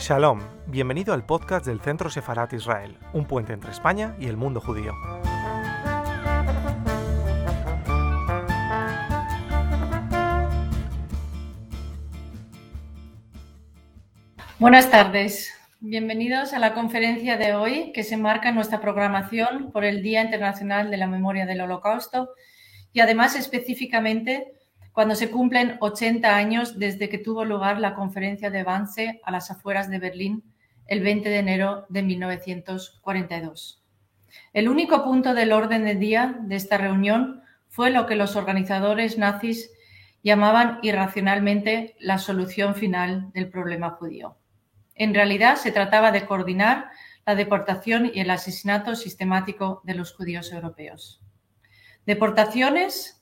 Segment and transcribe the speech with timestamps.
[0.00, 4.58] Shalom, bienvenido al podcast del Centro Sefarat Israel, un puente entre España y el mundo
[4.58, 4.94] judío.
[14.58, 19.84] Buenas tardes, bienvenidos a la conferencia de hoy que se marca en nuestra programación por
[19.84, 22.30] el Día Internacional de la Memoria del Holocausto
[22.94, 24.59] y además específicamente
[24.92, 29.50] cuando se cumplen 80 años desde que tuvo lugar la conferencia de Wannsee a las
[29.50, 30.44] afueras de Berlín
[30.86, 33.84] el 20 de enero de 1942.
[34.52, 39.16] El único punto del orden del día de esta reunión fue lo que los organizadores
[39.16, 39.70] nazis
[40.22, 44.36] llamaban irracionalmente la solución final del problema judío.
[44.94, 46.90] En realidad se trataba de coordinar
[47.24, 51.22] la deportación y el asesinato sistemático de los judíos europeos.
[52.06, 53.19] Deportaciones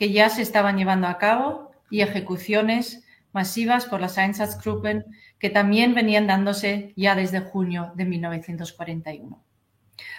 [0.00, 5.04] que ya se estaban llevando a cabo y ejecuciones masivas por las Einsatzgruppen
[5.38, 9.44] que también venían dándose ya desde junio de 1941.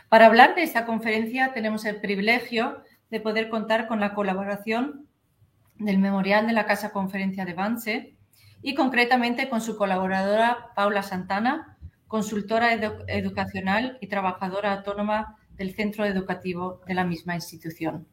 [0.07, 5.07] Para hablar de esta conferencia tenemos el privilegio de poder contar con la colaboración
[5.79, 8.15] del Memorial de la Casa Conferencia de Vance
[8.61, 12.71] y concretamente con su colaboradora Paula Santana, consultora
[13.07, 18.05] educacional y trabajadora autónoma del centro educativo de la misma institución.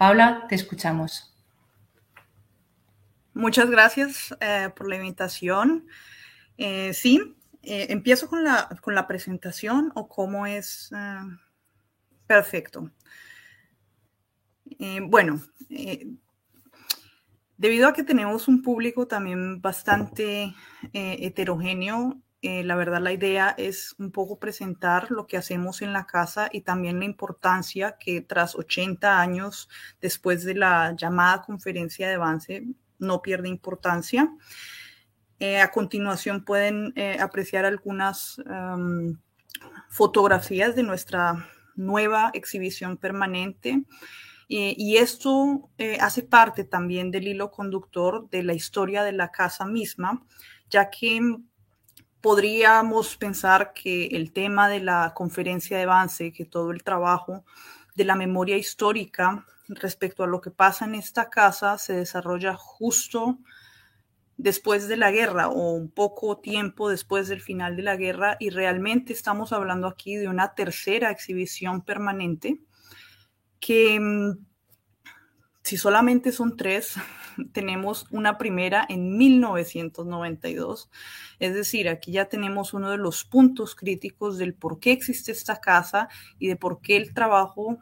[0.00, 1.30] Paula, te escuchamos.
[3.34, 5.88] Muchas gracias eh, por la invitación.
[6.56, 10.90] Eh, sí, eh, empiezo con la, con la, presentación o cómo es
[12.26, 12.90] perfecto.
[15.02, 15.42] bueno,
[17.58, 20.54] debido a que tenemos un público también bastante
[20.94, 26.06] heterogéneo, eh, la verdad, la idea es un poco presentar lo que hacemos en la
[26.06, 29.68] casa y también la importancia que tras 80 años
[30.00, 32.64] después de la llamada conferencia de avance
[32.98, 34.34] no pierde importancia.
[35.38, 39.18] Eh, a continuación pueden eh, apreciar algunas em,
[39.90, 41.46] fotografías de nuestra
[41.76, 43.84] nueva exhibición permanente.
[44.48, 45.70] y esto
[46.00, 50.26] hace parte también del hilo conductor de la historia de la casa misma,
[50.68, 51.20] ya que
[52.20, 57.44] podríamos pensar que el tema de la conferencia de avance, que todo el trabajo
[57.94, 63.38] de la memoria histórica respecto a lo que pasa en esta casa se desarrolla justo
[64.36, 68.50] después de la guerra o un poco tiempo después del final de la guerra y
[68.50, 72.60] realmente estamos hablando aquí de una tercera exhibición permanente
[73.60, 74.49] que mm,
[75.62, 76.94] si solamente son tres,
[77.52, 80.90] tenemos una primera en 1992.
[81.38, 85.60] Es decir, aquí ya tenemos uno de los puntos críticos del por qué existe esta
[85.60, 87.78] casa y de por qué el trabajo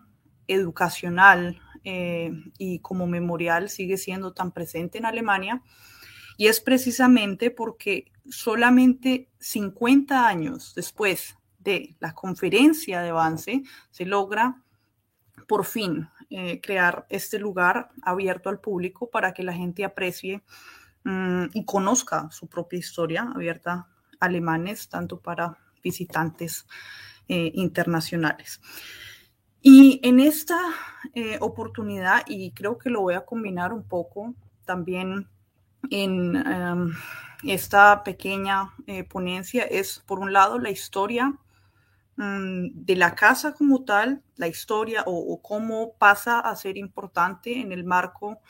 [0.47, 5.63] educacional eh, y como memorial sigue siendo tan presente en Alemania.
[6.37, 14.63] Y es precisamente porque solamente 50 años después de la conferencia de avance se logra
[15.49, 20.43] por fin eh, crear este lugar abierto al público para que la gente aprecie
[21.05, 23.87] mm, y conozca su propia historia abierta
[24.21, 26.67] a alemanes, tanto para visitantes
[27.29, 28.61] eh, internacionales.
[29.63, 30.59] Y en esta
[31.15, 34.35] eh, oportunidad, y creo que lo voy a combinar un poco
[34.67, 35.29] también
[35.91, 36.93] en em,
[37.43, 38.75] esta pequeña
[39.09, 41.39] ponencia, es por un lado la historia
[42.21, 47.71] Mm, de la casa como tal, la historia o, cómo pasa a ser importante en
[47.71, 48.41] el marco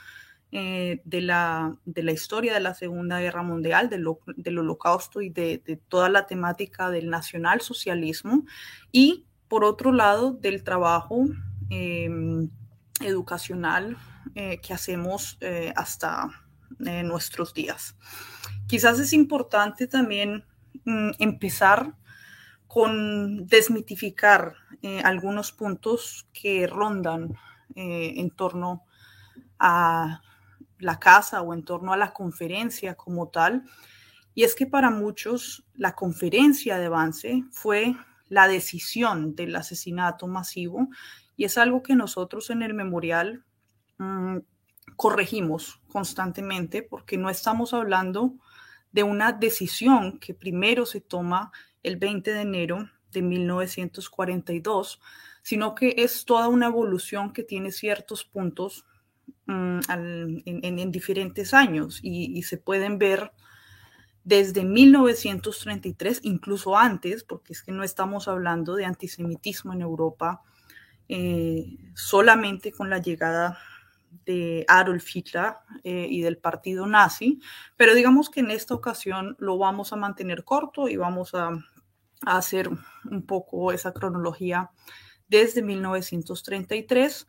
[0.52, 5.28] eh, de, la, de, la, historia de la Segunda Guerra Mundial, del, del holocausto y
[5.28, 8.46] de, toda la temática del nacionalsocialismo,
[8.90, 11.26] y por otro lado, del trabajo
[11.68, 12.48] em,
[13.02, 13.98] educacional
[14.34, 16.30] eh, que hacemos eh, hasta
[16.78, 17.96] nuestros días.
[18.66, 20.44] Quizás es importante también
[20.84, 21.94] mm, empezar
[22.68, 27.34] con desmitificar eh, algunos puntos que rondan
[27.74, 28.84] eh, en torno
[29.58, 30.20] a
[30.78, 33.64] la casa o en torno a la conferencia como tal.
[34.34, 37.96] Y es que para muchos la conferencia de avance fue
[38.28, 40.88] la decisión del asesinato masivo
[41.36, 43.44] y es algo que nosotros en el memorial
[43.96, 44.38] mm,
[44.96, 48.34] corregimos constantemente porque no estamos hablando
[48.92, 51.52] de una decisión que primero se toma
[51.88, 55.00] el 20 de enero de 1942,
[55.42, 58.84] sino que es toda una evolución que tiene ciertos puntos
[59.46, 59.80] mm,
[60.38, 63.32] en, diferentes años y, se pueden ver
[64.24, 70.42] desde 1933, incluso antes, porque es que no estamos hablando de antisemitismo en Europa
[71.08, 73.58] eh, solamente con la llegada
[74.26, 77.40] de Adolf Hitler eh, y del partido nazi,
[77.76, 81.50] pero digamos que en esta ocasión lo vamos a mantener corto y vamos a,
[82.24, 82.70] a hacer
[83.10, 84.70] un poco esa cronología
[85.28, 87.26] desde 1933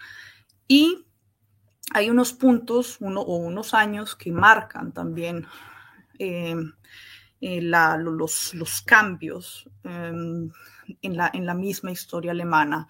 [0.68, 1.06] y
[1.92, 5.48] hay unos puntos uno, o unos años que marcan también
[6.18, 6.56] eh,
[7.42, 10.52] eh, la, los, los, cambios em,
[11.02, 12.88] en, la, en, la, misma historia alemana.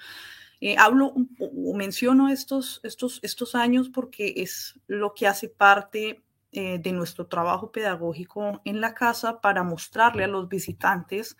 [0.60, 6.92] Eh, hablo o menciono estos, estos, estos años porque es lo que hace parte de
[6.94, 11.38] nuestro trabajo pedagógico en la casa para mostrarle a los visitantes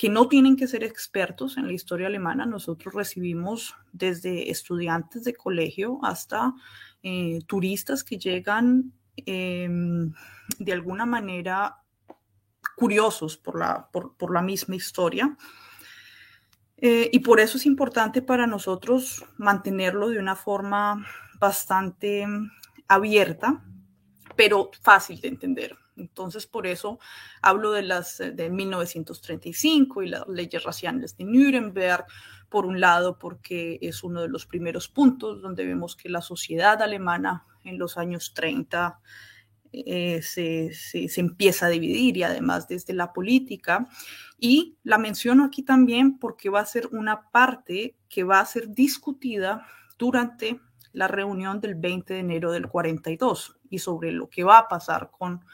[0.00, 2.46] que no tienen que ser expertos en la historia alemana.
[2.46, 6.54] Nosotros recibimos desde estudiantes de colegio hasta
[7.02, 10.10] eh, turistas que llegan em,
[10.58, 11.82] de alguna manera
[12.76, 15.36] curiosos por la, por, la misma historia.
[16.78, 21.06] Eh, y por eso es importante para nosotros mantenerlo de una forma
[21.38, 22.26] bastante
[22.88, 23.62] abierta,
[24.34, 25.76] pero fácil de entender.
[26.00, 26.98] Entonces, por eso
[27.42, 32.06] hablo de las de 1935 y las leyes raciales de Nuremberg,
[32.48, 36.82] por un lado, porque es uno de los primeros puntos donde vemos que la sociedad
[36.82, 39.00] alemana en los años 30
[39.72, 43.88] eh, se, se, empieza a dividir y además desde la política.
[44.38, 48.70] Y la menciono aquí también porque va a ser una parte que va a ser
[48.70, 49.66] discutida
[49.96, 50.60] durante
[50.92, 55.10] la reunión del 20 de enero del 42 y sobre lo que va a pasar
[55.16, 55.44] con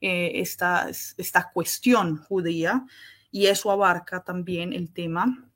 [0.00, 2.86] eh, esta, esta cuestión judía.
[3.30, 5.50] Y eso abarca también el tema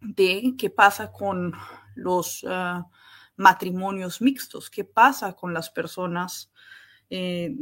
[0.00, 1.52] de qué pasa con
[1.94, 2.86] los ah,
[3.36, 6.50] matrimonios mixtos, qué pasa con las personas
[7.10, 7.52] eh,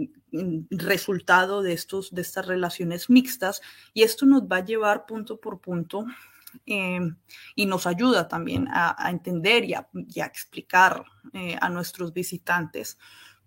[0.70, 3.60] resultado de, estos, de estas relaciones mixtas.
[3.94, 6.04] Y esto nos va a llevar punto por punto
[6.64, 12.98] y nos ayuda también a, entender y a, explicar eh, a nuestros visitantes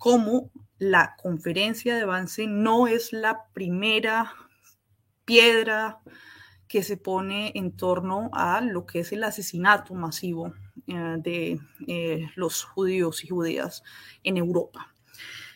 [0.02, 0.50] cómo
[0.80, 4.34] la conferencia de avance no es la primera
[5.26, 6.02] piedra
[6.68, 10.56] que se pone en torno a lo que es el asesinato masivo
[10.88, 13.84] eh, de eh, los judíos y judías
[14.24, 14.92] en Europa.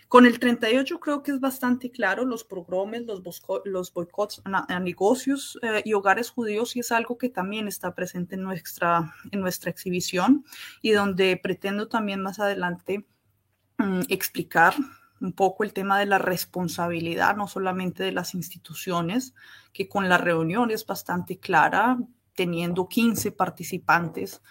[0.09, 5.81] Con el 38 creo que es bastante claro los los, los boicots a, negocios eh,
[5.83, 10.45] y hogares judíos y es algo que también está presente en nuestra, en nuestra exhibición
[10.83, 13.07] y donde pretendo también más adelante
[13.77, 14.75] mm, explicar
[15.21, 19.33] un poco el tema de la responsabilidad, no solamente de las instituciones,
[19.73, 21.97] que con la reunión es bastante clara,
[22.35, 24.41] teniendo 15 participantes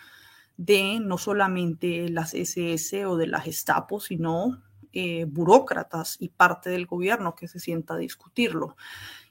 [0.56, 4.62] de no solamente las SS o de la Gestapo, sino
[4.92, 8.76] eh, burócratas y parte del gobierno que se sienta a discutirlo.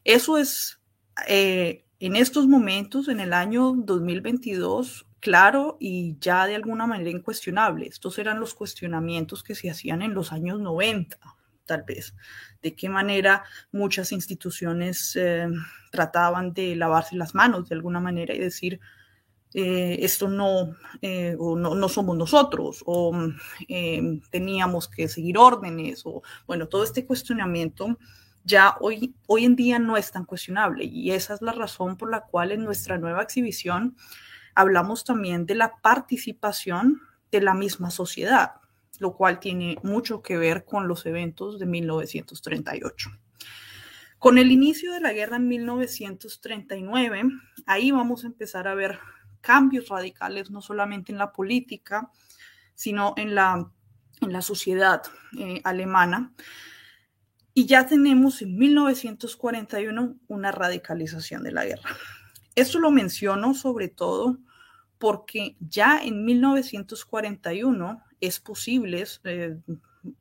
[0.03, 0.81] Eso es,
[1.27, 7.87] eh, en estos momentos, en el año 2022, claro y ya de alguna manera incuestionable.
[7.87, 11.17] Estos eran los cuestionamientos que se hacían en los años 90,
[11.65, 12.13] tal vez.
[12.61, 15.47] De qué manera muchas instituciones eh,
[15.91, 18.81] trataban de lavarse las manos de alguna manera y decir,
[19.53, 23.13] eh, esto no, eh, o no, no, somos nosotros, o
[24.29, 27.97] teníamos que seguir órdenes, o bueno, todo este cuestionamiento
[28.43, 32.11] ya hoy, hoy en día no es tan cuestionable y esa es la razón por
[32.11, 33.95] la cual en nuestra nueva exhibición
[34.55, 38.53] hablamos también de la participación de la misma sociedad,
[38.99, 43.09] lo cual tiene mucho que ver con los eventos de 1938.
[44.19, 47.23] Con el inicio de la guerra en 1939,
[47.65, 48.99] ahí vamos a empezar a ver
[49.41, 52.09] cambios radicales, no solamente en la política,
[52.73, 53.69] sino en la,
[54.21, 55.01] en la sociedad
[55.37, 56.33] eh, alemana.
[57.53, 61.89] Y ya tenemos en 1941 una radicalización de la guerra.
[62.55, 64.37] Esto lo menciono sobre todo
[64.97, 69.57] porque ya en 1941 es posible, eh,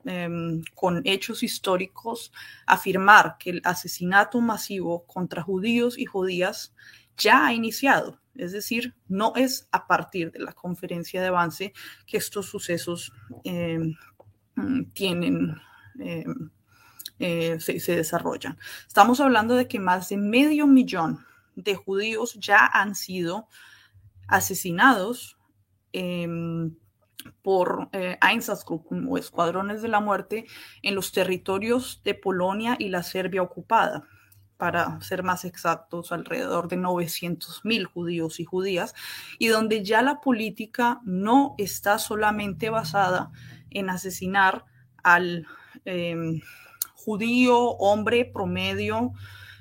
[0.03, 2.33] em, con hechos históricos,
[2.65, 6.73] afirmar que el asesinato masivo contra judíos y judías
[7.17, 8.19] ya ha iniciado.
[8.35, 11.73] Es decir, no es a partir de la conferencia de avance
[12.05, 13.13] que estos sucesos
[13.45, 13.95] em,
[14.93, 15.55] tienen,
[15.99, 16.49] em,
[17.19, 18.57] eh, se desarrollan.
[18.85, 21.23] Estamos hablando de que más de medio millón
[21.55, 23.47] de judíos ya han sido
[24.27, 25.37] asesinados
[25.91, 26.75] em,
[27.41, 30.45] por eh, Einsatzgruppen o escuadrones de la muerte
[30.81, 34.03] en los territorios de Polonia y la Serbia ocupada.
[34.57, 38.93] Para ser más exactos, alrededor de 900 mil judíos y judías,
[39.37, 43.31] y donde ya la política no está solamente basada
[43.71, 44.63] en asesinar
[45.03, 45.45] al
[45.83, 46.39] em,
[46.95, 49.11] judío hombre promedio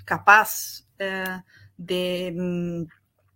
[0.05, 1.43] capaz eh,
[1.87, 2.85] de mm,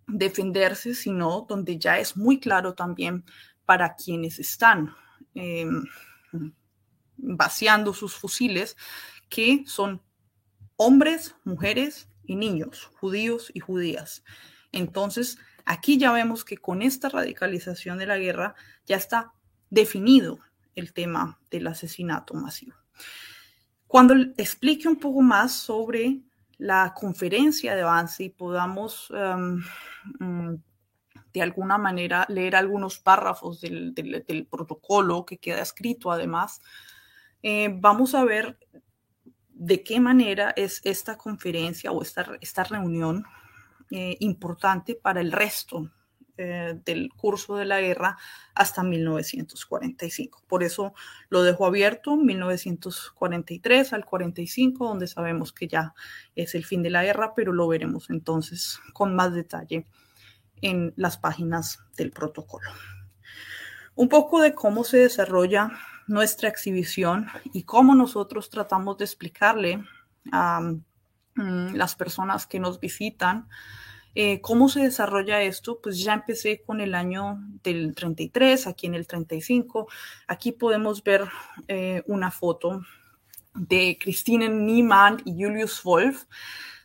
[0.07, 3.25] defenderse, sino donde ya es muy claro también
[3.65, 4.93] para quienes están
[5.35, 5.83] em,
[7.17, 8.77] vaciando sus fusiles,
[9.29, 10.01] que son
[10.77, 14.23] hombres, mujeres y niños, judíos y judías.
[14.71, 19.33] Entonces, aquí ya vemos que con esta radicalización de la guerra ya está
[19.69, 20.39] definido
[20.75, 22.75] el tema del asesinato masivo.
[23.87, 26.21] Cuando explique un poco más sobre
[26.57, 29.61] la conferencia de avance y podamos em,
[30.19, 30.55] mm,
[31.33, 36.61] de alguna manera leer algunos párrafos del, protocolo que queda escrito además,
[37.43, 38.57] eh, vamos a ver
[39.49, 43.23] de qué manera es esta conferencia o esta, esta reunión
[43.91, 45.91] eh, importante para el resto
[46.37, 48.17] eh, del curso de la guerra
[48.53, 50.43] hasta 1945.
[50.47, 50.93] Por eso
[51.29, 55.93] lo dejo abierto, 1943 al 45, donde sabemos que ya
[56.35, 59.87] es el fin de la guerra, pero lo veremos entonces con más detalle
[60.61, 62.69] en las páginas del protocolo.
[63.95, 65.71] Un poco de cómo se desarrolla
[66.05, 69.83] nuestra exhibición y cómo nosotros tratamos de explicarle
[70.31, 73.49] a mm, las personas que nos visitan
[74.19, 75.79] eh, cómo se desarrolla esto.
[75.79, 79.87] Pues ya empecé con el año del 33, aquí en el 35.
[80.27, 81.25] Aquí podemos ver
[81.67, 82.81] eh, una foto
[83.53, 86.23] de Christine Niemann y Julius Wolf.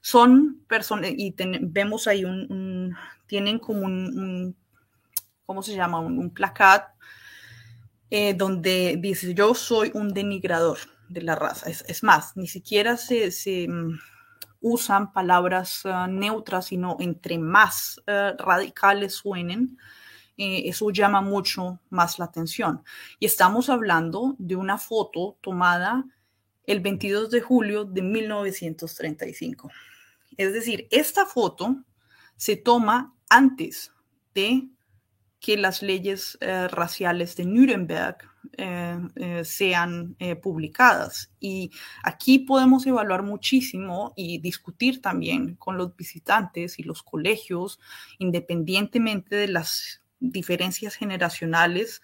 [0.02, 2.94] Son personas, y vemos ahí un,
[3.26, 4.54] tienen como un,
[5.46, 6.00] ¿cómo se llama?
[6.00, 6.34] Un, un
[8.10, 10.76] eh, donde dice, yo soy un denigrador
[11.08, 11.70] de la raza.
[11.70, 13.30] Es, más, ni siquiera se,
[13.68, 13.98] mm,
[14.62, 19.76] usan palabras ah, neutras, sino entre más ah, radicales suenen,
[20.38, 22.82] eh, eso llama mucho más la atención.
[23.18, 26.04] Y estamos hablando de una foto tomada
[26.66, 29.70] el 22 de julio de 1935.
[30.36, 31.76] Es decir, esta foto
[32.36, 33.92] se toma antes
[34.34, 34.68] de
[35.42, 38.16] que las leyes eh, raciales de Nuremberg
[38.56, 41.32] eh, eh, sean publicadas.
[41.40, 41.72] Y
[42.04, 47.80] aquí podemos evaluar muchísimo y discutir también con los visitantes y los colegios,
[48.18, 52.02] independientemente de las diferencias generacionales.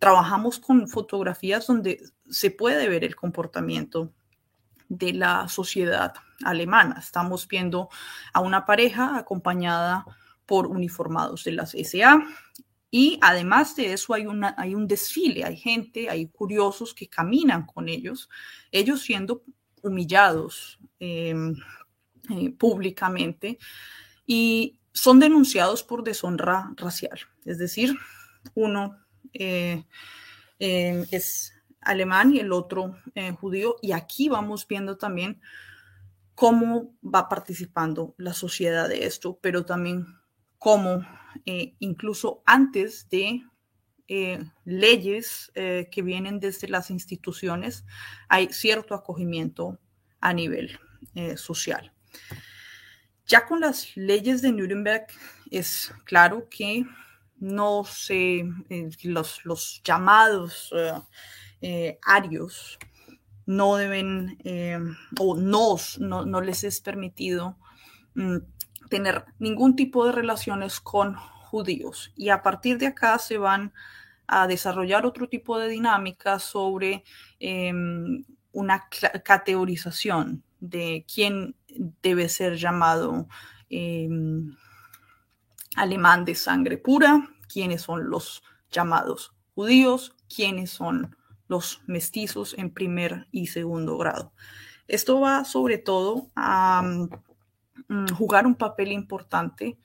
[0.00, 4.12] trabajamos con fotografías donde se puede ver el comportamiento
[4.88, 6.14] de la sociedad
[6.44, 6.96] alemana.
[6.98, 7.88] Estamos viendo
[8.32, 10.04] a una pareja acompañada
[10.46, 12.24] por uniformados de las SA.
[12.90, 17.66] Y además de eso hay, una, hay un desfile, hay gente, hay curiosos que caminan
[17.66, 18.30] con ellos,
[18.70, 19.42] ellos siendo
[19.82, 21.54] humillados em,
[22.30, 23.58] eh, públicamente
[24.26, 27.18] y son denunciados por deshonra racial.
[27.44, 27.94] Es decir,
[28.54, 28.96] uno
[29.32, 29.84] eh,
[30.58, 33.76] em, es alemán y el otro eh, judío.
[33.82, 35.40] Y aquí vamos viendo también
[36.34, 40.06] cómo va participando la sociedad de esto, pero también
[40.66, 41.06] como
[41.44, 43.40] eh, incluso antes de
[44.08, 47.84] eh, leyes eh, que vienen desde las instituciones,
[48.28, 49.78] hay cierto acogimiento
[50.20, 50.76] a nivel
[51.36, 51.92] social.
[53.26, 55.06] Ya con las leyes de Nuremberg
[55.52, 56.84] es claro que
[57.36, 58.44] no se,
[59.04, 60.74] los, los, llamados
[62.04, 62.76] arios
[63.46, 64.36] no deben
[65.20, 67.56] o no, no, les es permitido
[68.16, 68.38] mm,
[68.88, 72.12] tener ningún tipo de relaciones con judíos.
[72.16, 73.72] Y a partir de acá se van
[74.26, 77.04] a desarrollar otro tipo de dinámicas sobre
[77.38, 78.88] em, una
[79.24, 81.54] categorización de quién
[82.02, 83.28] debe ser llamado
[83.68, 84.56] em,
[85.76, 91.16] alemán de sangre pura, quiénes son los llamados judíos, quiénes son
[91.48, 94.32] los mestizos en primer y segundo grado.
[94.88, 96.82] Esto va sobre todo a
[98.16, 99.78] jugar un papel importante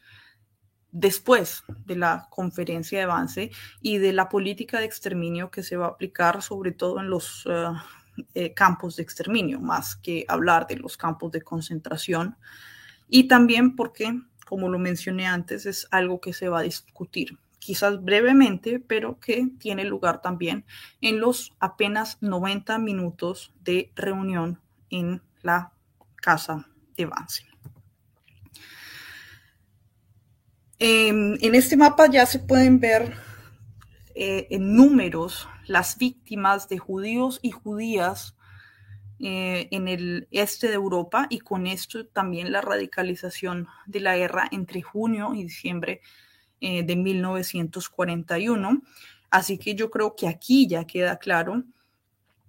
[0.92, 5.86] después de la conferencia de avance y de la política de exterminio que se va
[5.86, 7.72] a aplicar sobre todo en los eh,
[8.34, 12.36] eh, campos de exterminio, más que hablar de los campos de concentración.
[13.08, 18.04] Y también porque, como lo mencioné antes, es algo que se va a discutir, quizás
[18.04, 20.66] brevemente, pero que tiene lugar también
[21.00, 25.72] en los apenas 90 minutos de reunión en la
[26.16, 27.51] casa de avance.
[30.84, 33.14] Em, en este mapa ya se pueden ver
[34.16, 38.36] eh, en números las víctimas de judíos y judías
[39.20, 44.48] eh, en el este de Europa y con esto también la radicalización de la guerra
[44.52, 46.02] entre junio y diciembre
[46.62, 48.82] eh, de 1941.
[49.30, 51.64] Así que yo creo que aquí ya queda claro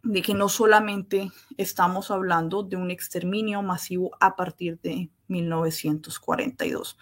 [0.03, 6.97] de que no solamente estamos hablando de un exterminio masivo a partir de 1942,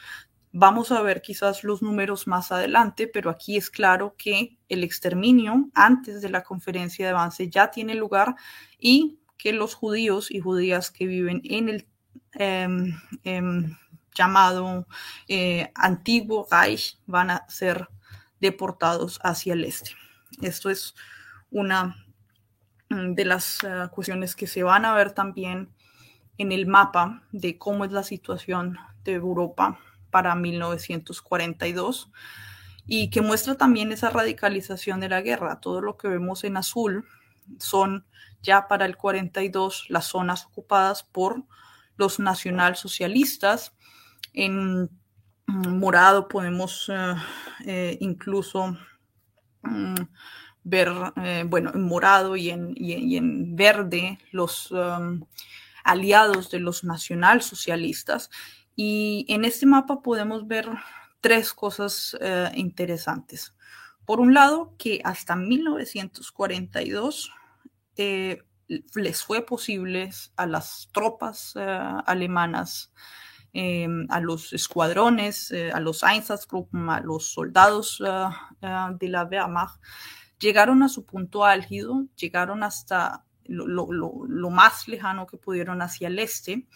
[0.52, 5.70] Vamos a ver quizás los números más adelante, pero aquí es claro que el exterminio
[5.74, 8.34] antes de la conferencia de avance ya tiene lugar
[8.76, 11.86] y que los judíos y judías que viven en el
[12.32, 13.76] em, em,
[14.12, 14.86] llamado
[15.28, 17.88] eh, antiguo Reich van a ser
[18.40, 19.92] deportados hacia el este.
[20.42, 20.96] Esto es
[21.52, 21.96] una
[22.88, 25.70] mm, de las eh, cuestiones que se van a ver también
[26.38, 29.78] en el mapa de cómo es la situación de Europa
[30.10, 32.10] para 1942
[32.86, 35.60] y que muestra también esa radicalización de la guerra.
[35.60, 37.06] Todo lo que vemos en azul
[37.58, 38.04] son
[38.42, 41.44] ya para el 42 las zonas ocupadas por
[41.96, 43.74] los nacionalsocialistas.
[44.32, 44.90] En
[45.46, 47.14] morado podemos eh,
[47.66, 48.76] eh, incluso
[49.62, 49.94] mm,
[50.64, 55.24] ver, eh, bueno, en morado y en, verde los um,
[55.84, 58.30] aliados de los nacionalsocialistas
[58.82, 60.66] y en este mapa podemos ver
[61.20, 63.54] tres cosas eh, interesantes.
[64.06, 67.30] Por un lado, que hasta 1942
[67.96, 68.42] eh,
[68.94, 72.90] les fue posible a las tropas eh, alemanas,
[73.52, 79.78] em, a los escuadrones, a los Einsatzgruppen, a los soldados de la Wehrmacht,
[80.38, 86.66] llegaron a su punto álgido, llegaron hasta lo más lejano que pudieron hacia el este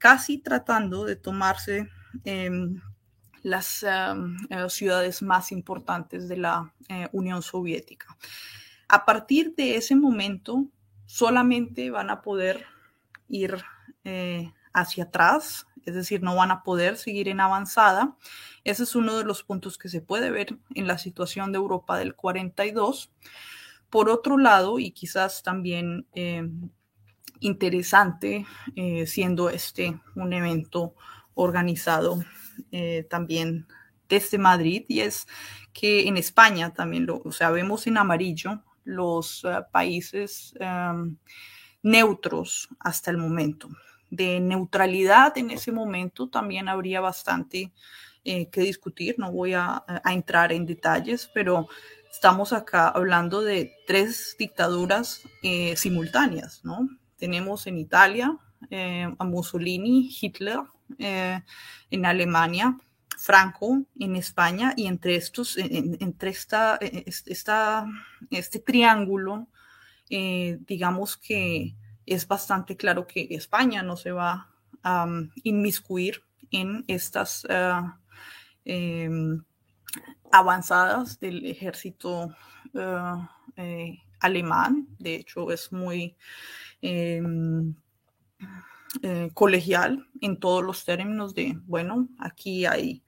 [0.00, 1.88] casi tratando de tomarse
[2.24, 2.80] em,
[3.42, 8.16] las em, eh, ciudades más importantes de la eh, Unión Soviética.
[8.88, 10.66] A partir de ese momento,
[11.04, 12.64] solamente van a poder
[13.28, 13.62] ir
[14.04, 18.16] eh, hacia atrás, es decir, no van a poder seguir en avanzada.
[18.64, 21.98] Ese es uno de los puntos que se puede ver en la situación de Europa
[21.98, 23.12] del 42.
[23.90, 26.70] Por otro lado, y quizás también em,
[27.40, 30.94] interesante, eh, siendo este un evento
[31.34, 32.22] organizado
[32.70, 33.66] eh, también
[34.08, 35.26] desde Madrid, y es
[35.72, 41.16] que en España también lo o sea, vemos en amarillo los eh, países em,
[41.82, 43.68] neutros hasta el momento.
[44.10, 47.72] De neutralidad en ese momento también habría bastante
[48.22, 51.68] que discutir, no voy a, a entrar en detalles, pero
[52.10, 55.22] estamos acá hablando de tres dictaduras
[55.74, 56.86] simultáneas, ¿no?
[57.20, 58.34] Tenemos en Italia
[58.70, 60.60] eh, a Mussolini, Hitler,
[60.98, 61.38] eh,
[61.90, 62.78] en Alemania,
[63.18, 67.84] Franco en España y entre estos, entre esta, esta,
[68.30, 69.48] este triángulo,
[70.08, 71.74] eh, digamos que
[72.06, 74.48] es bastante claro que España no se va
[74.82, 75.06] a
[75.42, 77.46] inmiscuir en estas
[78.64, 79.44] em,
[80.32, 82.34] avanzadas del ejército
[84.20, 84.86] alemán.
[84.98, 86.16] De hecho, es muy
[86.82, 87.74] Em,
[89.02, 93.04] eh, colegial en todos los términos de, bueno, aquí hay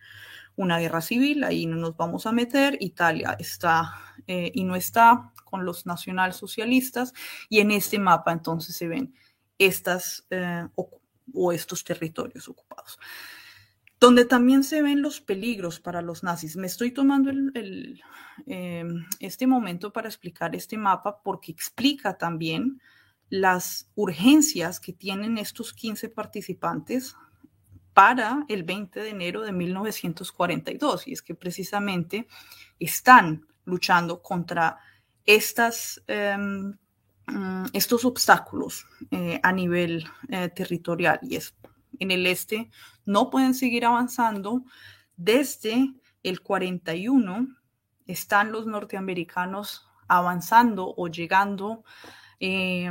[0.55, 3.93] una guerra civil, ahí no nos vamos a meter, Italia está
[4.29, 7.15] eh, y no está con los nacionalsocialistas
[7.49, 9.13] y en este mapa entonces se ven
[9.59, 12.99] estas eh, o, estos territorios ocupados.
[13.99, 16.57] Donde también se ven los peligros para los nazis.
[16.57, 17.31] Me estoy tomando
[18.47, 22.81] em, este momento para explicar este mapa porque explica también
[23.33, 27.17] las urgencias que tienen estos 15 participantes
[27.95, 31.09] para el 20 de enero de 1942.
[31.09, 32.29] Y es que precisamente
[32.79, 34.77] están luchando contra
[35.25, 36.77] estas, em,
[37.27, 41.19] mm, estos obstáculos eh, a nivel eh, territorial.
[41.23, 41.57] Y es
[42.01, 42.71] en el este
[43.07, 44.63] no pueden seguir avanzando.
[45.17, 47.49] Desde el 41
[48.07, 51.83] están los norteamericanos avanzando o llegando
[52.45, 52.91] eh,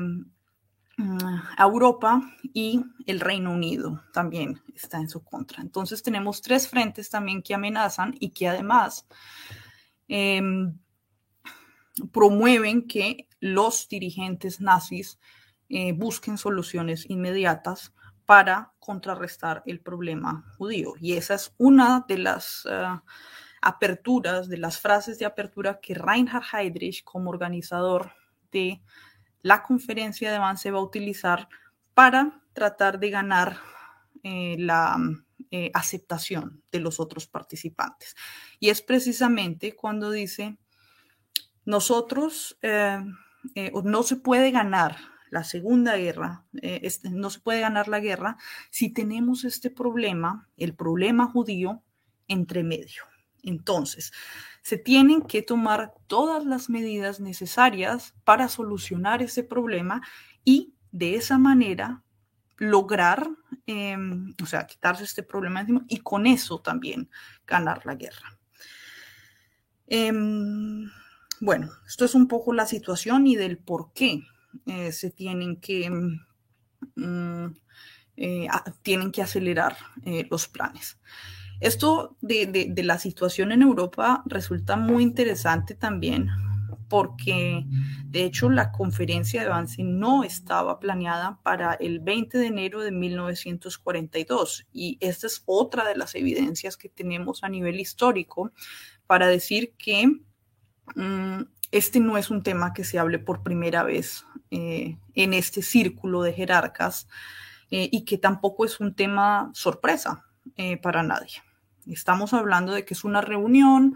[1.58, 2.22] a Europa
[2.54, 5.62] y el Reino Unido también está en su contra.
[5.62, 9.06] Entonces tenemos tres frentes también que amenazan y que además
[10.08, 10.78] em,
[12.14, 15.20] promueven que los dirigentes nazis
[15.68, 17.94] eh, busquen soluciones inmediatas
[18.26, 20.94] para contrarrestar el problema judío.
[21.02, 23.02] Y esa es una de las uh,
[23.62, 28.14] aperturas, de las frases de apertura que Reinhard Heydrich, como organizador
[28.52, 28.82] de
[29.42, 31.50] la conferencia de avance va a utilizar
[31.94, 33.58] para tratar de ganar
[34.24, 34.98] eh, la
[35.50, 38.16] eh, aceptación de los otros participantes.
[38.60, 40.58] Y es precisamente cuando dice,
[41.66, 43.04] nosotros eh,
[43.84, 44.98] no se puede ganar
[45.30, 48.38] la segunda guerra, este, no se puede ganar la guerra
[48.70, 51.84] si tenemos este problema, el problema judío,
[52.28, 53.04] entre medio.
[53.44, 54.12] Entonces,
[54.62, 60.02] se tienen que tomar todas las medidas necesarias para solucionar ese problema
[60.44, 62.04] y de esa manera
[62.58, 63.28] lograr,
[63.66, 67.10] em, o sea, quitarse este problema encima y con eso también
[67.48, 68.38] ganar la guerra.
[69.88, 70.90] Em,
[71.40, 74.24] bueno, esto es un poco la situación y del por qué
[74.68, 75.90] eh, se tienen que,
[76.96, 77.46] mm,
[78.18, 78.48] eh,
[78.84, 81.00] tienen que acelerar eh, los planes.
[81.62, 86.30] Esto de, de, la situación en Europa resulta muy interesante también
[86.92, 87.64] porque
[88.08, 92.92] de hecho la conferencia de avance no estaba planeada para el 20 de enero de
[92.92, 98.52] 1942 y esta es otra de las evidencias que tenemos a nivel histórico
[99.08, 100.20] para decir que
[100.96, 105.62] mm, este no es un tema que se hable por primera vez eh, en este
[105.62, 107.08] círculo de jerarcas
[107.70, 110.26] eh, y que tampoco es un tema sorpresa
[110.58, 111.42] eh, para nadie.
[111.88, 113.96] Estamos hablando de que es una reunión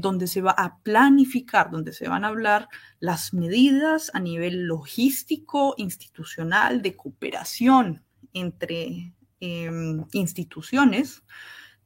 [0.00, 2.68] donde se va a planificar, donde se van a hablar
[2.98, 11.22] las medidas a nivel logístico, institucional, de cooperación entre em, instituciones,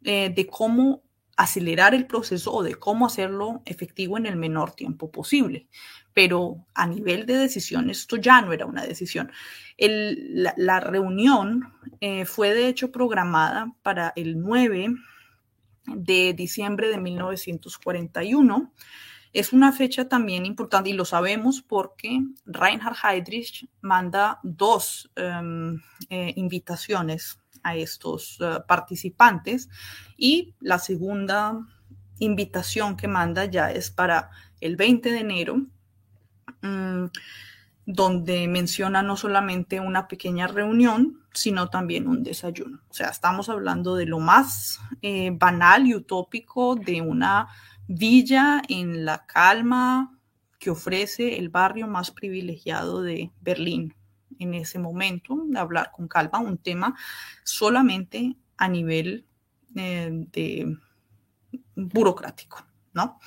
[0.00, 1.02] de cómo
[1.37, 5.68] acelerar el proceso o de cómo hacerlo efectivo en el menor tiempo posible.
[6.14, 9.32] Pero a nivel de decisión, esto ya no era una decisión.
[9.78, 14.94] la, reunión eh, fue de hecho programada para el 9
[15.87, 18.73] de diciembre de 1941.
[19.33, 26.35] Es una fecha también importante y lo sabemos porque Reinhard Heydrich manda dos em, eh,
[26.37, 29.68] invitaciones a estos eh, participantes.
[30.16, 31.59] Y la segunda
[32.18, 35.57] invitación que manda ya es para el 20 de enero,
[36.61, 37.07] mm,
[37.85, 42.81] donde menciona no solamente una pequeña reunión, sino también un desayuno.
[42.88, 47.49] O sea, estamos hablando de lo más eh, banal y utópico de una
[47.88, 50.18] villa en la calma
[50.59, 53.97] que ofrece el barrio más privilegiado de Berlín,
[54.38, 56.97] en ese momento, de hablar con calma un tema
[57.42, 59.27] solamente a nivel
[59.75, 60.77] eh, de
[61.75, 63.18] burocrático, ¿no?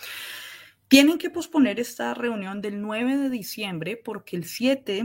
[0.96, 5.04] Tienen que posponer esta reunión del 9 de diciembre porque el 7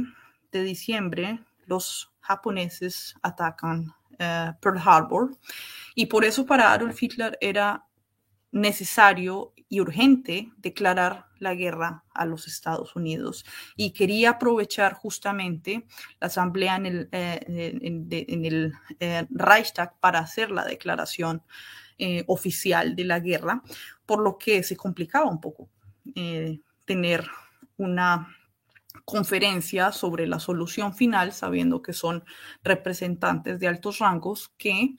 [0.53, 5.37] de diciembre los japoneses atacan eh, Pearl Harbor.
[5.97, 7.87] Y por eso para Adolf Hitler era
[8.53, 13.45] necesario y urgente declarar la guerra a los Estados Unidos.
[13.75, 15.89] Y quería aprovechar justamente
[16.21, 21.43] la asamblea en el, eh, en, el eh, Reichstag para hacer la declaración
[22.29, 23.63] oficial de la guerra,
[24.07, 25.69] por lo que se complicaba un poco
[26.85, 27.27] tener
[27.77, 28.37] una
[29.05, 32.25] conferencia sobre la solución final, sabiendo que son
[32.63, 34.97] representantes de altos rangos que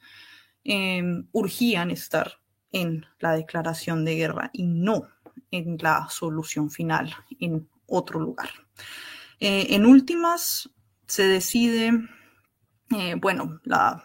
[1.32, 2.40] urgían estar
[2.72, 5.08] en la declaración de guerra y no
[5.52, 8.50] en la solución final en otro lugar.
[9.40, 10.70] Eh, en últimas,
[11.08, 11.92] se decide,
[12.96, 14.04] eh, bueno, la,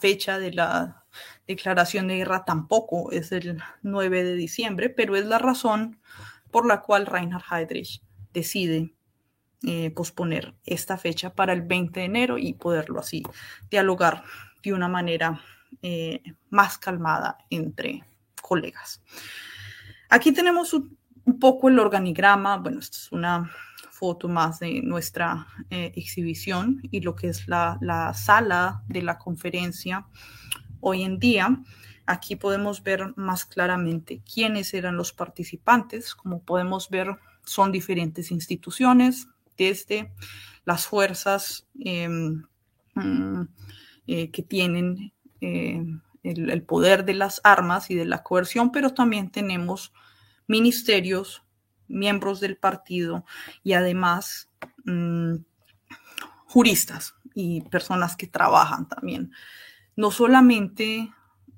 [0.00, 1.04] fecha de la
[1.46, 6.00] declaración de guerra tampoco es el 9 de diciembre, pero es la razón
[6.50, 8.94] por la cual Reinhard Heydrich decide
[9.66, 13.24] eh, posponer esta fecha para el 20 de enero y poderlo así
[13.70, 14.22] dialogar
[14.62, 15.40] de una manera
[15.82, 18.04] eh, más calmada entre
[18.40, 19.02] colegas.
[20.08, 20.96] Aquí tenemos un,
[21.40, 23.50] poco el organigrama, bueno, esta es una
[23.90, 30.06] foto más de nuestra eh, exhibición y lo que es la, sala de la conferencia
[30.80, 31.60] hoy en día.
[32.10, 36.14] Aquí podemos ver más claramente quiénes eran los participantes.
[36.14, 40.10] Como podemos ver, son diferentes instituciones, desde
[40.64, 42.44] las fuerzas em,
[42.94, 43.42] mm,
[44.06, 45.84] eh, que tienen eh,
[46.22, 49.92] el, poder de las armas y de la coerción, pero también tenemos
[50.46, 51.42] ministerios,
[51.88, 53.26] miembros del partido
[53.62, 54.48] y además
[54.86, 55.36] mm,
[56.46, 59.32] juristas y personas que trabajan también,
[59.94, 61.12] no solamente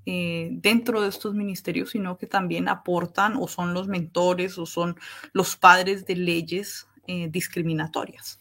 [0.06, 4.96] eh, dentro de estos ministerios, sino que también aportan o son los mentores o son
[5.32, 8.40] los padres de leyes eh, discriminatorias.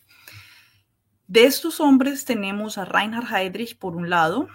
[1.28, 4.48] De estos hombres tenemos a Reinhard Heydrich por un lado,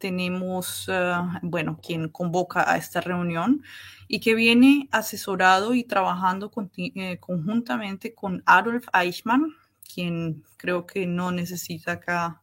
[0.00, 1.12] tenemos, eh,
[1.42, 3.62] bueno, quien convoca a esta reunión
[4.08, 9.54] y que viene asesorado y trabajando eh, conjuntamente con Adolf Eichmann,
[9.94, 12.40] quien creo que no necesita acá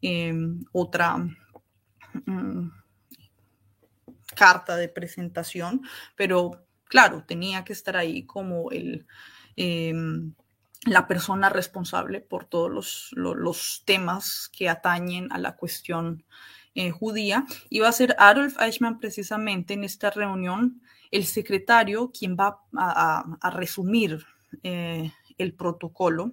[0.00, 1.18] em, otra
[2.24, 2.70] mm,
[4.34, 5.82] carta de presentación,
[6.16, 9.06] pero claro, tenía que estar ahí como el...
[9.56, 10.34] Em,
[10.84, 16.24] la persona responsable por todos los, los temas que atañen a la cuestión
[16.74, 22.34] eh, judía, y va a ser Adolf Eichmann precisamente en esta reunión el secretario quien
[22.34, 24.24] va a, resumir
[24.62, 26.32] eh, el protocolo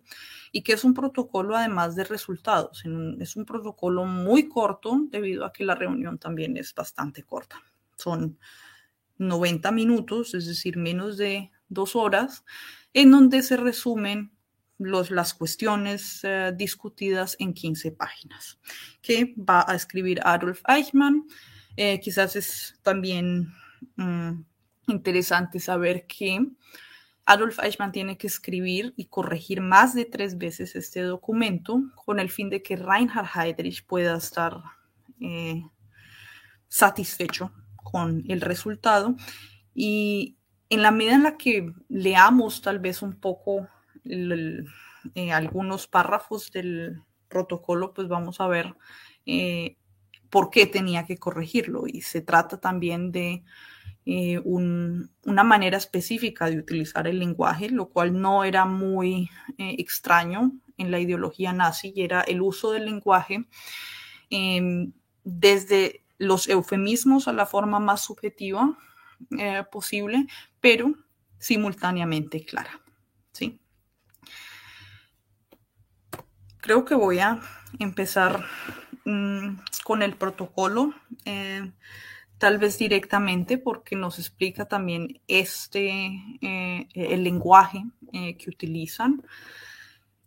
[0.54, 2.86] y que es un protocolo además de resultados.
[3.20, 7.62] Es un protocolo muy corto debido a que la reunión también es bastante corta.
[8.00, 8.40] Son
[9.18, 12.44] 90 minutos, es decir, menos de dos horas,
[12.94, 14.32] en donde se resumen
[14.78, 18.60] los, las cuestiones eh, discutidas en 15 páginas,
[19.02, 21.28] que va a escribir Adolf Eichmann.
[21.76, 23.54] Eh, quizás es también
[23.98, 24.42] mm,
[24.88, 26.40] interesante saber que
[27.26, 32.30] Adolf Eichmann tiene que escribir y corregir más de tres veces este documento con el
[32.30, 34.64] fin de que Reinhard Heydrich pueda estar
[35.20, 35.62] eh,
[36.68, 37.52] satisfecho
[37.92, 39.16] con el resultado.
[39.74, 40.38] Y
[40.70, 43.68] en la medida en la que leamos tal vez un poco
[44.06, 48.76] eh, algunos párrafos del protocolo, pues vamos a ver
[49.26, 49.78] eh,
[50.30, 51.86] por qué tenía que corregirlo.
[51.88, 53.44] Y se trata también de
[54.06, 60.92] eh, una manera específica de utilizar el lenguaje, lo cual no era muy extraño en
[60.92, 63.46] la ideología nazi, y era el uso del lenguaje
[64.30, 68.78] em, desde los eufemismos a la forma más subjetiva
[69.72, 70.28] posible,
[70.62, 70.94] pero
[71.40, 72.82] simultáneamente clara.
[73.32, 73.60] ¿sí?
[76.62, 77.42] Creo que voy a
[77.80, 78.46] empezar
[79.06, 80.94] mm, con el protocolo,
[81.26, 81.72] eh,
[82.38, 89.24] tal vez directamente porque nos explica también este, eh, el lenguaje eh, que utilizan.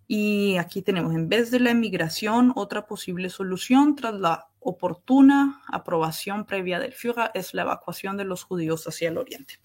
[0.07, 6.45] Y aquí tenemos, en vez de la emigración, otra posible solución tras la oportuna aprobación
[6.45, 9.59] previa del Führer es la evacuación de los judíos hacia el oriente.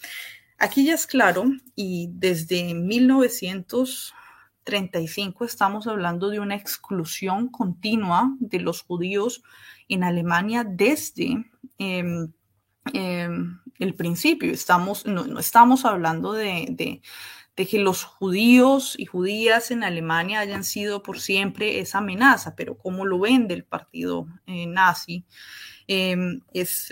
[0.58, 1.46] Aquí ya es claro,
[1.76, 9.44] y desde 1935 estamos hablando de una exclusión continua de los judíos
[9.88, 11.46] en Alemania desde
[11.78, 12.34] em,
[12.94, 14.52] em, el principio.
[14.52, 17.04] Estamos, no, estamos hablando de,
[17.66, 23.06] que los judíos y judías en Alemania hayan sido por siempre esa amenaza, pero como
[23.06, 25.26] lo ven del partido eh, nazi,
[25.88, 26.92] em, es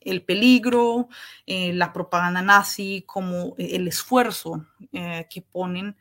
[0.00, 1.08] el peligro,
[1.46, 5.96] eh, la propaganda nazi, como el esfuerzo eh, que ponen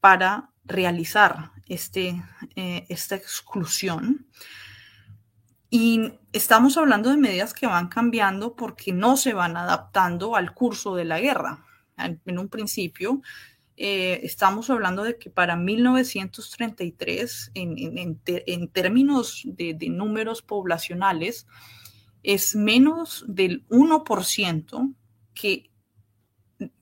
[0.00, 2.22] para realizar este,
[2.56, 4.26] eh, esta exclusión.
[5.70, 10.94] Y estamos hablando de medidas que van cambiando porque no se van adaptando al curso
[10.94, 11.64] de la guerra.
[12.06, 13.22] En, un principio,
[13.76, 18.18] estamos hablando de que para 1933, en,
[18.72, 21.46] términos de, de números poblacionales,
[22.22, 24.94] es menos del 1%
[25.34, 25.70] que,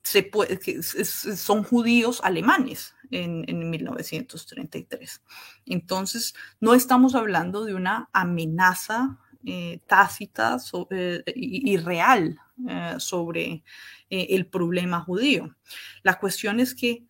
[0.03, 5.23] se puede, que son judíos alemanes en, 1933.
[5.67, 10.59] Entonces, no estamos hablando de una amenaza eh, tácita
[10.91, 13.63] eh, y, real eh, sobre
[14.09, 15.55] el problema judío.
[16.03, 17.05] La cuestión es que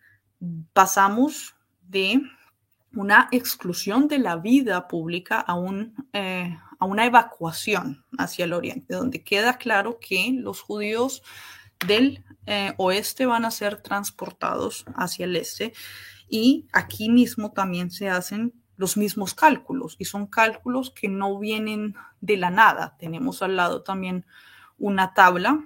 [0.75, 1.55] pasamos
[1.89, 2.21] de
[2.95, 9.23] una exclusión de la vida pública a un, a una evacuación hacia el oriente, donde
[9.23, 11.23] queda claro que los judíos
[11.87, 15.73] del eh, oeste van a ser transportados hacia el este
[16.29, 21.95] y aquí mismo también se hacen los mismos cálculos y son cálculos que no vienen
[22.21, 22.97] de la nada.
[22.99, 24.25] Tenemos al lado también
[24.81, 25.63] una tabla,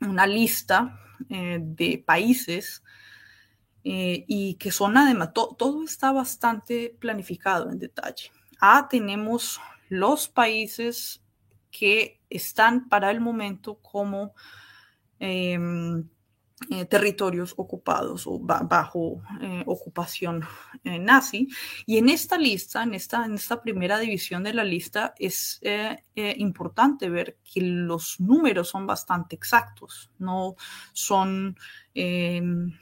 [0.00, 1.00] una lista
[1.30, 2.82] eh, de países
[3.84, 8.30] eh, y que son además, todo está bastante planificado en detalle.
[8.60, 11.22] Ah, tenemos los países
[11.70, 14.34] que están para el momento como
[15.18, 16.08] em,
[16.70, 20.44] eh, territorios ocupados o bajo eh, ocupación
[20.84, 21.48] eh, nazi.
[21.86, 25.60] Y en esta lista, en esta, en esta primera división de la lista, es
[26.14, 30.56] importante ver que los números son bastante exactos, no
[30.92, 31.56] son
[31.94, 32.72] em,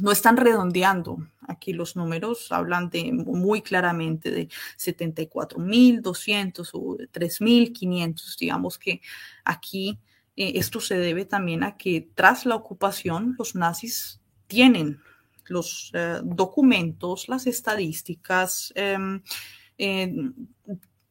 [0.00, 8.78] no están redondeando aquí los números, hablan de muy claramente de 74.200 o 3.500, digamos
[8.78, 9.00] que
[9.44, 9.98] aquí
[10.38, 15.00] eh, esto se debe también a que tras la ocupación los nazis tienen
[15.46, 19.20] los eh, documentos, las estadísticas, em,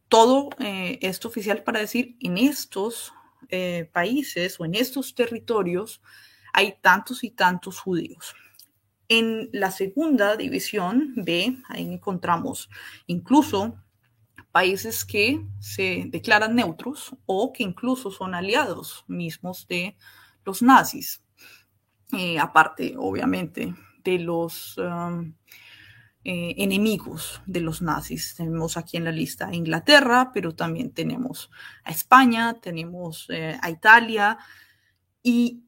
[0.07, 3.13] todo eh, esto oficial para decir en estos
[3.93, 6.01] países o en estos territorios
[6.51, 8.35] hay tantos y tantos judíos.
[9.07, 12.69] En la segunda división B, ahí encontramos
[13.05, 13.77] incluso
[14.51, 19.95] países que se declaran neutros o que incluso son aliados mismos de
[20.43, 21.21] los nazis.
[22.13, 25.33] Eh, aparte, obviamente, de los um,
[26.23, 28.35] eh, enemigos de los nazis.
[28.35, 31.49] Tenemos aquí en la lista a Inglaterra, pero también tenemos
[31.83, 34.37] a España, tenemos eh, a Italia
[35.23, 35.63] y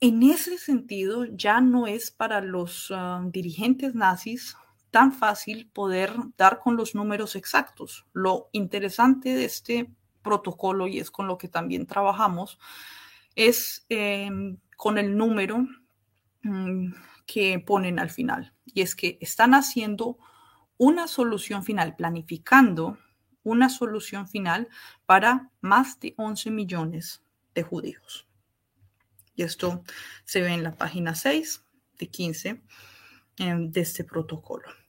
[0.00, 4.56] en ese sentido ya no es para los uh, dirigentes nazis
[4.92, 8.06] tan fácil poder dar con los números exactos.
[8.12, 9.90] Lo interesante de este
[10.22, 12.60] protocolo, y es con lo que también trabajamos,
[13.34, 14.30] es eh,
[14.76, 15.66] con el número
[16.42, 16.92] mm,
[17.26, 18.54] que ponen al final.
[18.66, 20.18] Y es que están haciendo
[20.76, 22.98] una solución final, planificando
[23.44, 24.68] una solución final
[25.06, 27.22] para más de 11 millones
[27.54, 28.28] de judíos.
[29.34, 29.82] Y esto
[30.24, 31.64] se ve en la página 6
[31.98, 32.62] de 15
[33.38, 34.81] em, de este protocolo.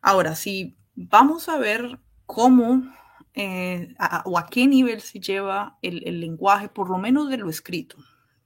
[0.00, 2.82] Ahora, si vamos a ver cómo
[3.34, 7.96] eh, o a qué nivel se lleva el, lenguaje, por lo menos de lo escrito,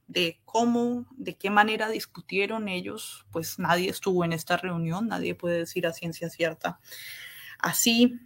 [0.07, 5.59] de cómo, de qué manera discutieron ellos, pues nadie estuvo en esta reunión, nadie puede
[5.59, 6.79] decir a ciencia cierta.
[7.59, 8.19] Así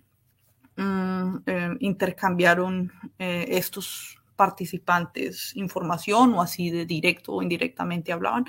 [0.75, 8.45] mm, eh, intercambiaron eh, estos participantes información o así de directo o indirectamente hablaban.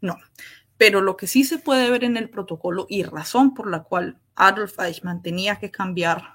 [0.00, 0.16] No,
[0.78, 4.18] pero lo que sí se puede ver en el protocolo y razón por la cual
[4.34, 6.34] Adolf Eichmann tenía que cambiar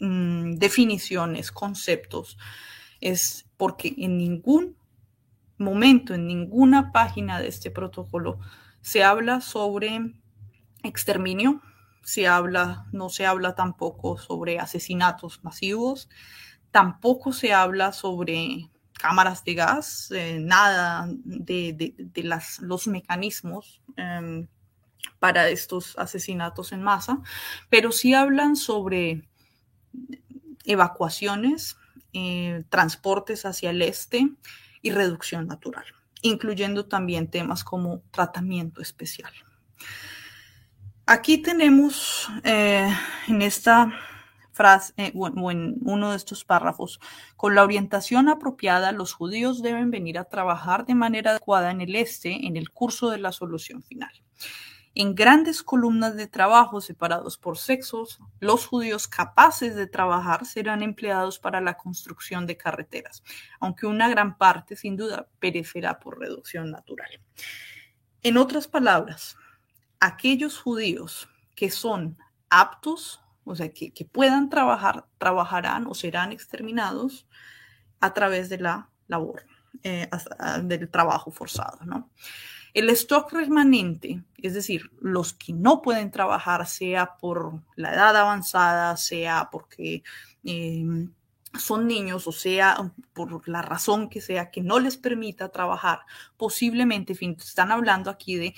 [0.00, 2.36] mm, definiciones, conceptos,
[3.00, 4.76] es porque en ningún
[5.56, 8.38] momento, en ninguna página de este protocolo,
[8.80, 10.14] se habla sobre
[10.82, 11.60] exterminio,
[12.02, 16.08] se habla, no se habla tampoco sobre asesinatos masivos,
[16.70, 24.46] tampoco se habla sobre cámaras de gas, eh, nada de, las, los mecanismos em,
[25.18, 27.20] para estos asesinatos en masa,
[27.70, 29.22] pero sí hablan sobre
[30.64, 31.76] evacuaciones,
[32.12, 34.30] eh, transportes hacia el este,
[34.82, 35.86] y reducción natural,
[36.22, 39.32] incluyendo también temas como tratamiento especial.
[41.06, 42.94] Aquí tenemos eh,
[43.28, 43.90] en esta
[44.58, 46.98] frase, eh, o en uno de estos párrafos,
[47.36, 51.94] con la orientación apropiada, los judíos deben venir a trabajar de manera adecuada en el
[51.94, 54.10] este en el curso de la solución final.
[54.96, 61.38] En grandes columnas de trabajo separados por sexos, los judíos capaces de trabajar serán empleados
[61.38, 63.22] para la construcción de carreteras,
[63.60, 67.20] aunque una gran parte sin duda perecerá por reducción natural.
[68.24, 69.36] En otras palabras,
[70.00, 72.18] aquellos judíos que son
[72.50, 77.26] aptos, o sea, que, puedan trabajar, trabajarán o serán exterminados
[78.00, 79.44] a través de la labor,
[79.82, 80.08] eh,
[80.62, 82.10] del trabajo forzado, ¿no?
[82.74, 88.96] El stock remanente, es decir, los que no pueden trabajar, sea por la edad avanzada,
[88.96, 90.02] sea porque
[90.44, 91.10] em,
[91.58, 96.00] son niños o sea por la razón que sea que no les permita trabajar,
[96.36, 98.54] posiblemente, fin, están hablando aquí de,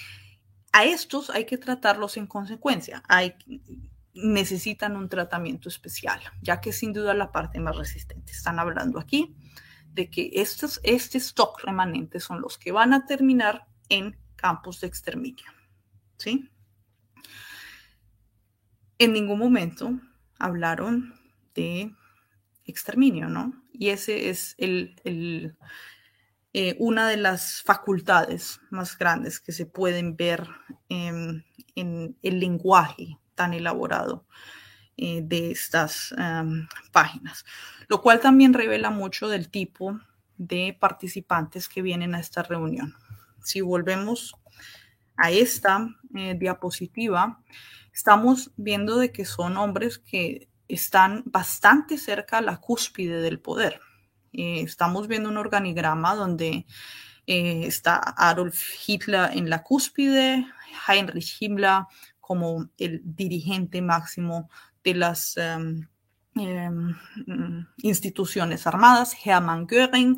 [0.73, 3.35] a estos hay que tratarlos en consecuencia, hay,
[4.15, 8.33] necesitan un tratamiento especial, ya que sin duda la parte más resistente.
[8.33, 9.37] Están hablando aquí
[9.93, 14.87] de que estos, este stock remanente son los que van a terminar en campos de
[14.87, 15.47] exterminio.
[16.17, 16.51] ¿sí?
[18.99, 19.99] En ningún momento
[20.39, 21.15] hablaron
[21.55, 21.95] de
[22.65, 23.65] exterminio, ¿no?
[23.73, 25.57] Y ese es el,
[26.53, 30.47] eh, una de las facultades más grandes que se pueden ver
[30.89, 31.45] en
[31.77, 34.27] el lenguaje tan elaborado
[34.99, 36.15] eh, de estas
[36.93, 37.47] páginas,
[37.89, 39.99] lo cual también revela mucho del tipo
[40.37, 42.95] de participantes que vienen a esta reunión
[43.43, 44.35] si volvemos
[45.17, 47.43] a esta eh, diapositiva,
[47.93, 53.81] estamos viendo de que son hombres que están bastante cerca a la cúspide del poder.
[54.33, 56.67] Eh, estamos viendo un organigrama donde
[57.27, 60.47] está Adolf Hitler en la cúspide,
[60.89, 61.85] Heinrich Himmler
[62.31, 64.49] como el dirigente máximo
[64.85, 65.89] de las em,
[66.37, 66.95] em,
[67.83, 70.17] instituciones armadas, Hermann Göring,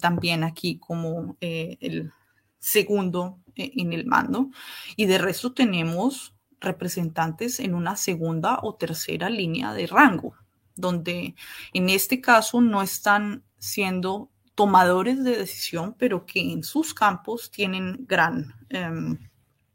[0.00, 2.10] también aquí como el
[2.58, 4.50] segundo eh, en el mando.
[4.96, 10.34] Y de resto tenemos representantes en una segunda o tercera línea de rango,
[10.74, 11.34] donde
[11.74, 18.06] en este caso no están siendo tomadores de decisión, pero que en sus campos tienen
[18.08, 19.18] gran em,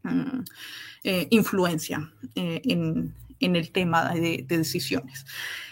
[0.04, 0.44] mm,
[1.06, 5.26] eh, influencia eh, en, el tema de, de, decisiones.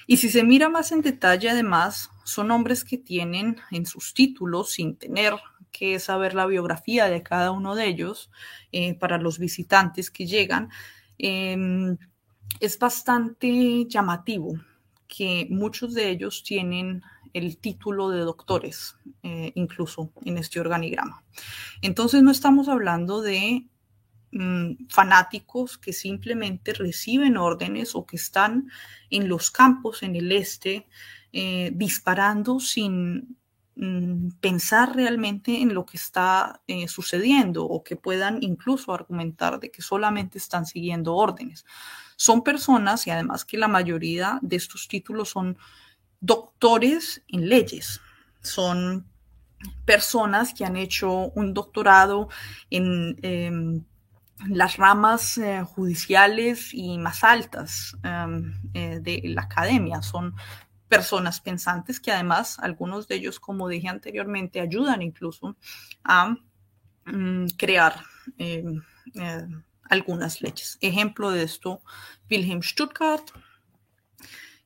[0.05, 4.71] Y si se mira más en detalle, además, son hombres que tienen en sus títulos,
[4.71, 5.35] sin tener
[5.71, 8.29] que saber la biografía de cada uno de ellos
[8.73, 10.69] eh, para los visitantes que llegan,
[11.17, 11.97] em,
[12.59, 14.59] es bastante llamativo
[15.07, 17.01] que muchos de ellos tienen
[17.31, 21.23] el título de doctores, incluso en este organigrama.
[21.81, 23.65] Entonces no estamos hablando de
[24.31, 28.69] mm, fanáticos que simplemente reciben órdenes o que están
[29.09, 30.87] en los campos en el este
[31.33, 33.37] eh, disparando sin
[33.75, 39.71] mm, pensar realmente en lo que está eh, sucediendo o que puedan incluso argumentar de
[39.71, 41.65] que solamente están siguiendo órdenes.
[42.17, 45.57] Son personas y además que la mayoría de estos títulos son
[46.19, 47.99] doctores en leyes,
[48.41, 49.07] son
[49.85, 52.29] personas que han hecho un doctorado
[52.69, 53.83] en em,
[54.47, 60.01] las ramas eh, judiciales y más altas em, eh, de la academia.
[60.01, 60.33] Son
[60.87, 65.55] personas pensantes que además algunos de ellos, como dije anteriormente, ayudan incluso
[66.03, 66.35] a
[67.05, 68.03] mm, crear
[68.37, 68.81] em,
[69.15, 69.47] eh,
[69.89, 70.77] algunas leyes.
[70.81, 71.81] Ejemplo de esto,
[72.29, 73.29] Wilhelm Stuttgart,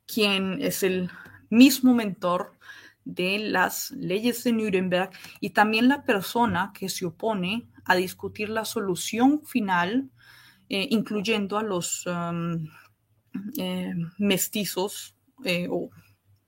[0.08, 1.10] quien es el
[1.50, 2.56] mismo mentor
[3.04, 8.66] de las leyes de Nuremberg y también la persona que se opone a discutir la
[8.66, 10.10] solución final,
[10.70, 12.68] eh, incluyendo a los um,
[13.58, 15.90] eh, mestizos eh, o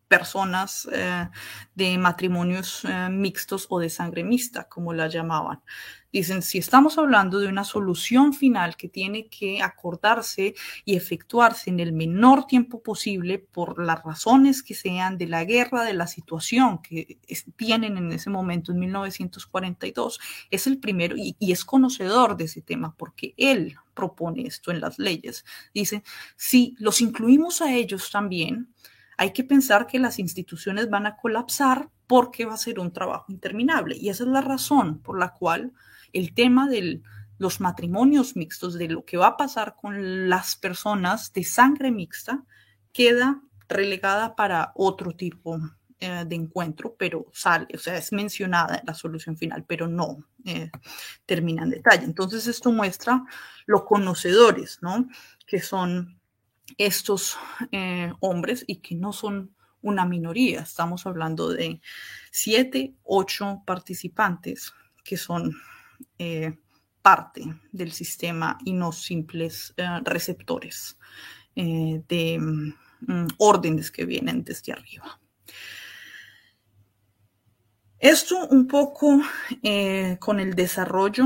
[0.07, 0.87] personas
[1.75, 5.61] de matrimonios mixtos o de sangre mixta, como la llamaban.
[6.11, 10.55] Dicen, si estamos hablando de una solución final que tiene que acordarse
[10.85, 15.83] y efectuarse en el menor tiempo posible por las razones que sean de la guerra,
[15.83, 17.19] de la situación que
[17.57, 22.61] tienen en ese momento, en 1942, es el primero y, y es conocedor de ese
[22.61, 25.43] tema porque él propone esto en las leyes.
[25.73, 26.03] Dice,
[26.37, 28.73] si los incluimos a ellos también,
[29.17, 33.25] hay que pensar que las instituciones van a colapsar porque va a ser un trabajo
[33.31, 33.97] interminable.
[33.97, 35.73] Y esa es la razón por la cual
[36.13, 37.01] el tema de
[37.39, 42.43] los matrimonios mixtos, de lo que va a pasar con las personas de sangre mixta,
[42.93, 45.59] queda relegada para otro tipo
[45.99, 50.25] eh, de encuentro, pero sale, o sea, es mencionada en la solución final, pero no
[50.45, 50.69] eh,
[51.25, 52.05] termina en detalle.
[52.05, 53.23] Entonces, esto muestra
[53.65, 55.07] los conocedores, ¿no?
[55.45, 56.16] Que son
[56.77, 57.37] estos
[57.71, 60.61] eh, hombres y que no son una minoría.
[60.61, 61.81] Estamos hablando de
[62.31, 65.55] siete, ocho participantes que son
[66.17, 66.57] eh,
[67.01, 70.97] parte del sistema y no simples eh, receptores
[71.55, 75.19] de mm, órdenes que vienen desde arriba.
[77.97, 79.19] Esto un poco
[80.19, 81.25] con el desarrollo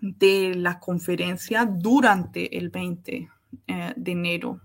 [0.00, 3.28] de la conferencia durante el 20
[3.66, 4.60] de enero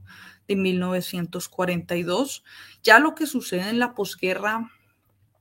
[0.50, 2.44] de 1942.
[2.84, 4.70] Ya lo que sucede en la posguerra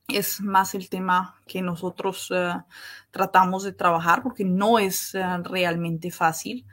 [0.09, 2.55] es más el tema que nosotros eh,
[3.11, 6.67] tratamos de trabajar porque no es eh, realmente fácil.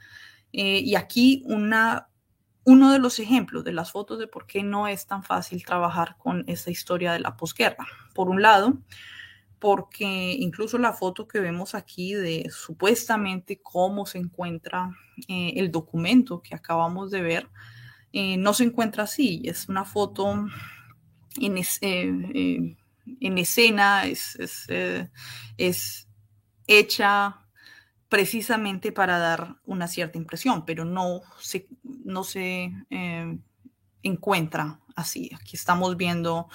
[0.53, 2.07] Eh, y aquí una,
[2.63, 6.15] uno de los ejemplos de las fotos de por qué no es tan fácil trabajar
[6.17, 7.86] con esta historia de la posguerra.
[8.13, 8.78] Por un lado,
[9.60, 14.91] porque incluso la foto que vemos aquí de supuestamente cómo se encuentra
[15.28, 17.49] el documento que acabamos de ver,
[18.14, 19.41] no se encuentra así.
[19.45, 20.47] Es una foto
[21.39, 21.58] en,
[23.20, 24.38] en escena, es,
[24.70, 25.10] eh,
[25.58, 26.08] es,
[26.68, 27.41] hecha
[28.10, 33.38] precisamente para dar una cierta impresión, pero no se, no se eh,
[34.08, 35.32] encuentra así.
[35.36, 36.47] Aquí estamos viendo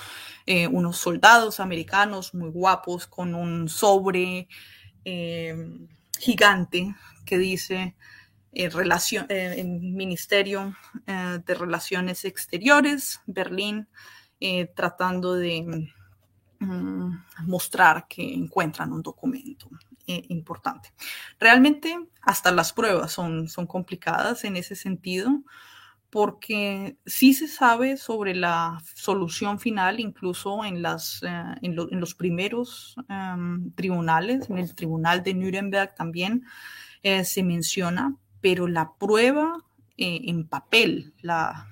[0.46, 4.48] eh, unos soldados americanos muy guapos con un sobre
[6.18, 6.94] gigante
[7.24, 7.96] que dice
[8.52, 9.26] relación,
[9.80, 10.76] Ministerio
[11.06, 13.88] de Relaciones Exteriores, Berlín,
[14.74, 15.90] tratando de
[16.62, 19.70] Mm, mostrar que encuentran un documento
[20.06, 20.92] eh, importante.
[21.38, 25.42] Realmente hasta las pruebas son, son complicadas en ese sentido
[26.10, 34.50] porque sí se sabe sobre la solución final, incluso en, eh, los primeros em, tribunales,
[34.50, 36.44] en el tribunal de Nuremberg también
[37.02, 39.64] eh, se menciona, pero la prueba
[40.02, 41.68] en papel, la,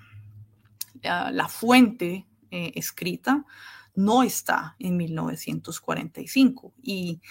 [1.03, 3.47] la fuente escrita,
[3.95, 7.23] no está en 1945 y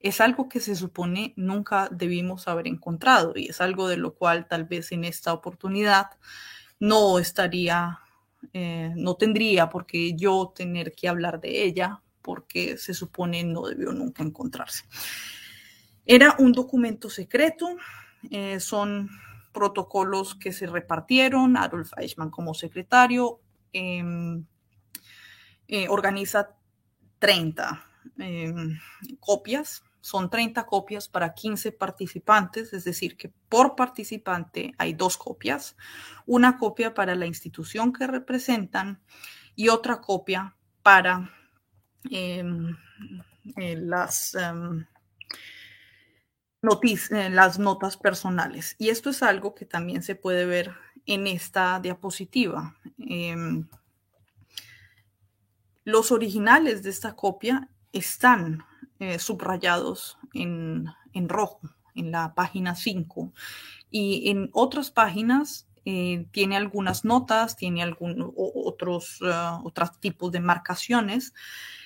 [0.00, 4.48] es algo que se supone nunca debimos haber encontrado y es algo de lo cual
[4.48, 6.12] tal vez en esta oportunidad
[6.78, 8.00] no estaría,
[8.54, 13.66] eh, no tendría por qué yo tener que hablar de ella porque se supone no
[13.66, 14.84] debió nunca encontrarse.
[16.06, 17.76] Era un documento secreto,
[18.30, 19.10] eh, son
[19.52, 23.40] protocolos que se repartieron, Adolf Eichmann como secretario,
[23.72, 24.44] em,
[25.68, 26.56] eh, organiza
[27.18, 27.84] 30
[28.18, 28.78] em,
[29.18, 29.82] copias.
[30.00, 35.76] Son 30 copias para 15 participantes, es decir, que por participante hay dos copias,
[36.26, 39.00] una copia para la institución que representan
[39.54, 41.30] y otra copia para
[42.10, 42.70] em,
[43.56, 44.86] eh, em,
[46.62, 48.76] eh, las notas personales.
[48.78, 50.74] Y esto es algo que también se puede ver
[51.06, 52.76] en esta diapositiva
[55.84, 58.64] Los originales de esta copia están
[59.00, 61.60] eh, subrayados en, rojo
[61.94, 63.32] en la página 5
[63.90, 70.40] y en otras páginas eh, tiene algunas notas, tiene algún, otros, uh, otros tipos de
[70.40, 71.32] marcaciones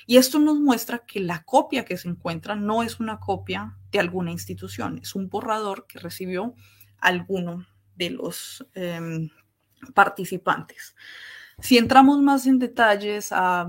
[0.06, 4.00] y esto nos muestra que la copia que se encuentra no es una copia de
[4.00, 6.54] alguna institución, es un borrador que recibió
[6.98, 8.66] alguno de los
[9.94, 10.96] participantes.
[11.60, 13.66] Si entramos más en detalles a,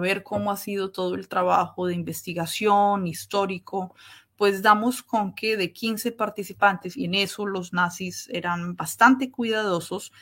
[0.00, 3.94] ver cómo ha sido todo el trabajo de investigación histórico,
[4.36, 10.12] pues damos con que de 15 participantes, y en eso los nazis eran bastante cuidadosos,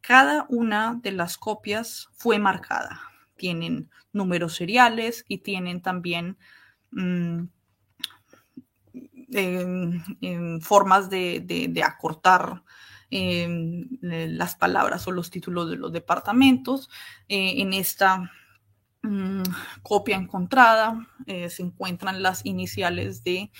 [0.00, 3.00] cada una de las copias fue marcada.
[3.36, 6.38] Tienen números seriales y tienen también
[6.92, 7.42] mm,
[9.32, 12.62] em, formas de acortar
[13.10, 16.90] Las palabras o los títulos de los departamentos.
[17.28, 18.30] Eh, en esta
[19.02, 19.42] mm,
[19.82, 23.50] copia encontrada eh, se encuentran las iniciales de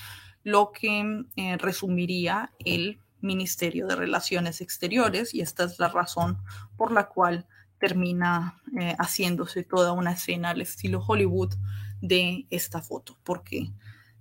[0.42, 6.38] lo que eh, resumiría el Ministerio de Relaciones Exteriores y esta es la razón
[6.76, 7.46] por la cual
[7.78, 8.62] termina
[8.98, 11.54] haciéndose toda una escena al estilo Hollywood
[12.00, 13.70] de esta foto, porque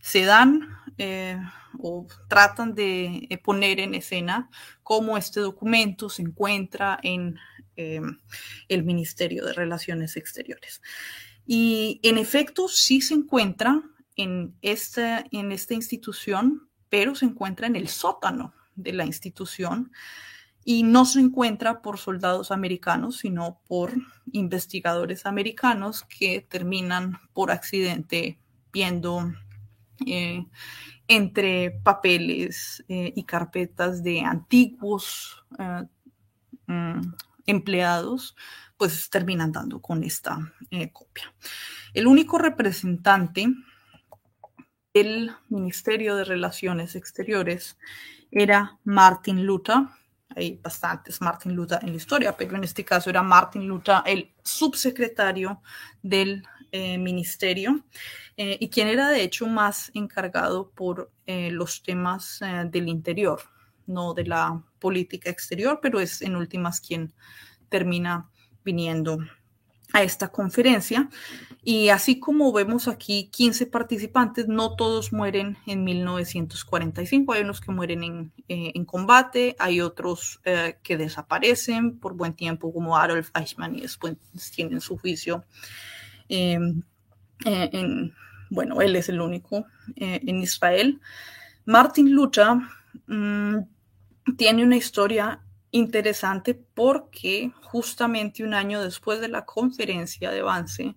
[0.05, 1.39] se dan eh,
[1.79, 4.51] o tratan de eh, poner en escena
[4.83, 7.39] cómo este documento se encuentra en
[7.75, 8.01] eh,
[8.69, 10.83] el Ministerio de Relaciones Exteriores.
[11.47, 13.81] Y en efecto, sí se encuentra
[14.15, 19.91] en esta, en esta institución, pero se encuentra en el sótano de la institución
[20.63, 23.91] y no se encuentra por soldados americanos, sino por
[24.31, 28.37] investigadores americanos que terminan por accidente
[28.71, 29.33] viendo
[30.05, 30.45] eh,
[31.07, 35.83] entre papeles eh, y carpetas de antiguos eh,
[36.67, 37.01] mm,
[37.45, 38.35] empleados,
[38.77, 40.37] pues terminan dando con esta
[40.91, 41.33] copia.
[41.93, 43.47] El único representante
[44.93, 47.77] del Ministerio de Relaciones Exteriores
[48.31, 49.77] era Martin Luther.
[50.35, 54.33] Hay bastantes Martin Luther en la historia, pero en este caso era Martin Luther, el
[54.43, 55.61] subsecretario
[56.01, 56.43] del
[56.99, 57.83] ministerio.
[58.37, 63.41] Eh, y quien era de hecho más encargado por eh, los temas eh, del interior,
[63.87, 67.13] no de la política exterior, pero es en últimas quien
[67.69, 68.29] termina
[68.65, 69.19] viniendo
[69.93, 71.09] a esta conferencia.
[71.63, 77.71] Y así como vemos aquí 15 participantes, no todos mueren en 1945, hay unos que
[77.71, 80.41] mueren en, en combate, hay otros
[80.83, 84.15] que desaparecen por buen tiempo, como Adolf Eichmann, y después
[84.53, 85.45] tienen su juicio
[86.29, 86.83] en,
[88.49, 89.65] bueno, él es el único
[89.95, 91.01] eh, en Israel.
[91.65, 92.57] Martin Luther
[93.07, 93.57] mm,
[94.37, 100.95] tiene una historia interesante porque justamente un año después de la conferencia de Vance,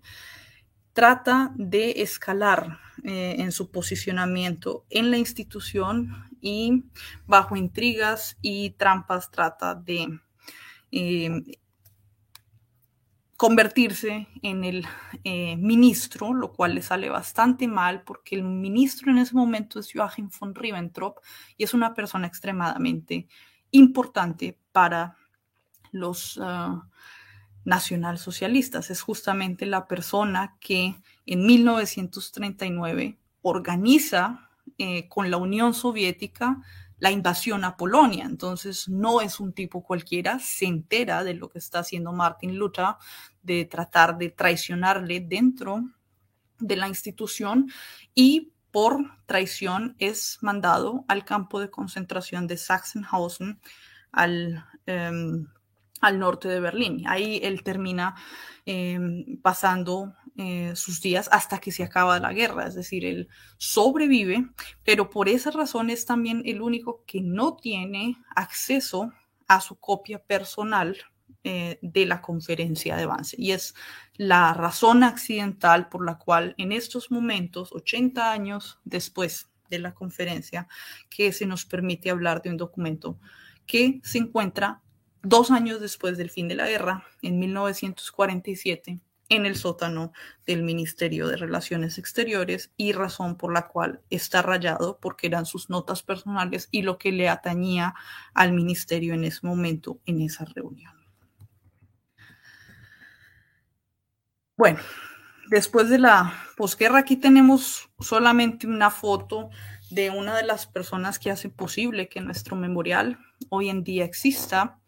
[0.92, 6.84] trata de escalar eh, en su posicionamiento en la institución y
[7.26, 10.20] bajo intrigas y trampas trata de
[10.92, 11.42] eh,
[13.39, 14.84] convertirse en el
[15.22, 19.93] eh, ministro, lo cual le sale bastante mal porque el ministro en ese momento es
[19.95, 21.18] Joachim von Ribbentrop
[21.57, 23.28] y es una persona extremadamente
[23.70, 25.16] importante para
[25.93, 26.82] los uh,
[27.64, 28.91] nacionalsocialistas.
[28.91, 36.61] Es justamente la persona que en 1939 organiza eh, con la Unión Soviética
[36.99, 38.24] la invasión a Polonia.
[38.24, 42.96] Entonces, no es un tipo cualquiera, se entera de lo que está haciendo Martin Luther,
[43.42, 45.84] de tratar de traicionarle dentro
[46.59, 47.70] de la institución
[48.14, 53.61] y por traición es mandado al campo de concentración de Sachsenhausen
[54.12, 55.46] al, em,
[56.01, 57.05] al norte de Berlín.
[57.07, 58.14] Ahí él termina
[58.66, 64.49] em, pasando eh, sus días hasta que se acaba la guerra, es decir, él sobrevive,
[64.84, 69.12] pero por esa razón es también el único que no tiene acceso
[69.49, 70.96] a su copia personal
[71.44, 73.36] eh, de la conferencia de avance.
[73.38, 73.74] Y es
[74.16, 80.68] la razón accidental por la cual en estos momentos, 80 años después de la conferencia,
[81.09, 83.18] que se nos permite hablar de un documento
[83.66, 84.82] que se encuentra
[85.22, 90.12] dos años después del fin de la guerra, en 1947, en el sótano
[90.46, 95.68] del Ministerio de Relaciones Exteriores y razón por la cual está rayado porque eran sus
[95.68, 97.94] notas personales y lo que le atañía
[98.34, 100.94] al ministerio en ese momento, en esa reunión.
[104.56, 104.80] Bueno,
[105.50, 109.50] después de la posguerra aquí tenemos solamente una foto
[109.90, 113.18] de una de las personas que hace posible que nuestro memorial
[113.50, 114.78] hoy en día exista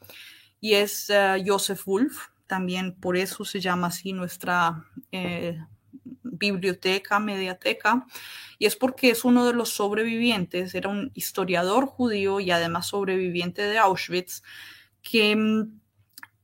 [0.61, 5.57] y es uh, Joseph Wolf también por eso se llama así nuestra eh,
[6.25, 8.07] biblioteca, mediateca,
[8.59, 13.63] y es porque es uno de los sobrevivientes, era un historiador judío y además sobreviviente
[13.63, 14.43] de Auschwitz,
[15.01, 15.81] que mm,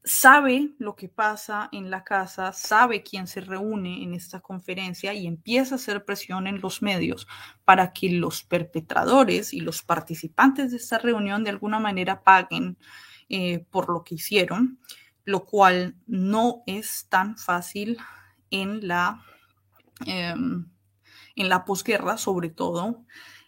[0.05, 5.27] sabe lo que pasa en la casa, sabe quién se reúne en esta conferencia y
[5.27, 7.27] empieza a hacer presión en los medios
[7.65, 12.79] para que los perpetradores y los participantes de esta reunión de alguna manera paguen
[13.29, 14.79] eh, por lo que hicieron,
[15.25, 17.99] lo cual no es tan fácil
[18.51, 19.23] en la,
[20.07, 20.71] em,
[21.35, 23.05] en la posguerra, sobre todo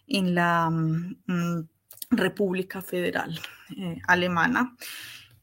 [0.07, 1.67] en la mm,
[2.11, 3.39] República Federal
[3.77, 4.75] eh, Alemana.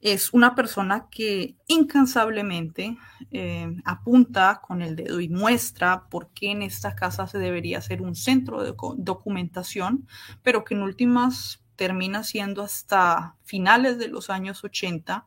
[0.00, 2.98] Es una persona que incansablemente
[3.30, 8.02] eh, apunta con el dedo y muestra por qué en esta casa se debería hacer
[8.02, 10.06] un centro de documentación,
[10.42, 15.26] pero que en últimas termina siendo hasta finales de los años 80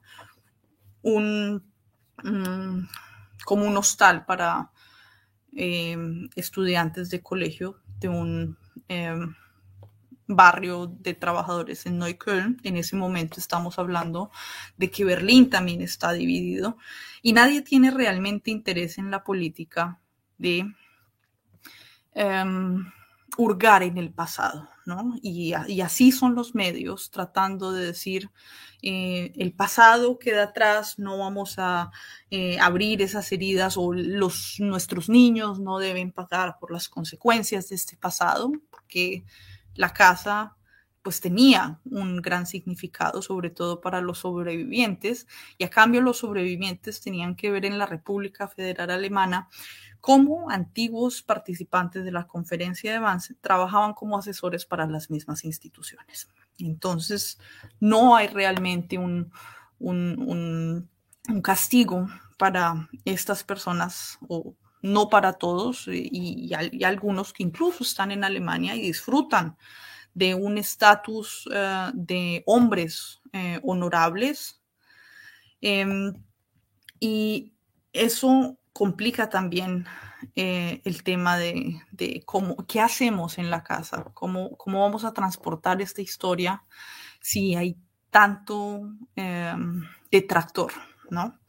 [1.01, 1.63] un,
[2.23, 2.87] mm,
[3.45, 4.71] como un hostal para
[5.55, 5.97] eh,
[6.35, 9.15] estudiantes de colegio de un eh,
[10.29, 12.59] barrio de trabajadores en Neukölln.
[12.63, 14.31] En ese momento estamos hablando
[14.77, 16.77] de que Berlín también está dividido
[17.21, 19.99] y nadie tiene realmente interés en la política
[20.37, 20.71] de
[22.13, 22.85] um,
[23.37, 24.69] hurgar en el pasado,
[25.21, 28.31] Y, así son los medios tratando de decir,
[28.81, 31.91] eh, el pasado queda atrás, no vamos a
[32.31, 37.75] eh, abrir esas heridas o los, nuestros niños no deben pagar por las consecuencias de
[37.75, 39.23] este pasado, porque
[39.75, 40.55] la casa
[41.09, 45.25] pues tenía un gran significado, sobre todo para los sobrevivientes,
[45.57, 49.49] y a cambio los sobrevivientes tenían que ver en la República Federal Alemana
[50.01, 56.29] cómo antiguos participantes de la conferencia de Vance trabajaban como asesores para las mismas instituciones.
[56.59, 57.39] Entonces,
[57.79, 59.31] no hay realmente un,
[59.79, 60.87] un,
[61.41, 62.07] castigo
[62.37, 64.53] para estas personas o
[64.83, 66.53] no para todos, y,
[66.83, 69.57] algunos que incluso están en Alemania y disfrutan
[70.13, 74.61] de un estatus eh, de hombres eh, honorables.
[75.61, 76.13] Em,
[76.99, 77.53] y
[77.93, 79.85] eso complica también
[80.35, 86.01] el tema de, cómo, qué hacemos en la casa, cómo, cómo vamos a transportar esta
[86.01, 86.63] historia
[87.21, 87.77] si hay
[88.09, 90.71] tanto em, detractor,
[91.09, 91.39] ¿no?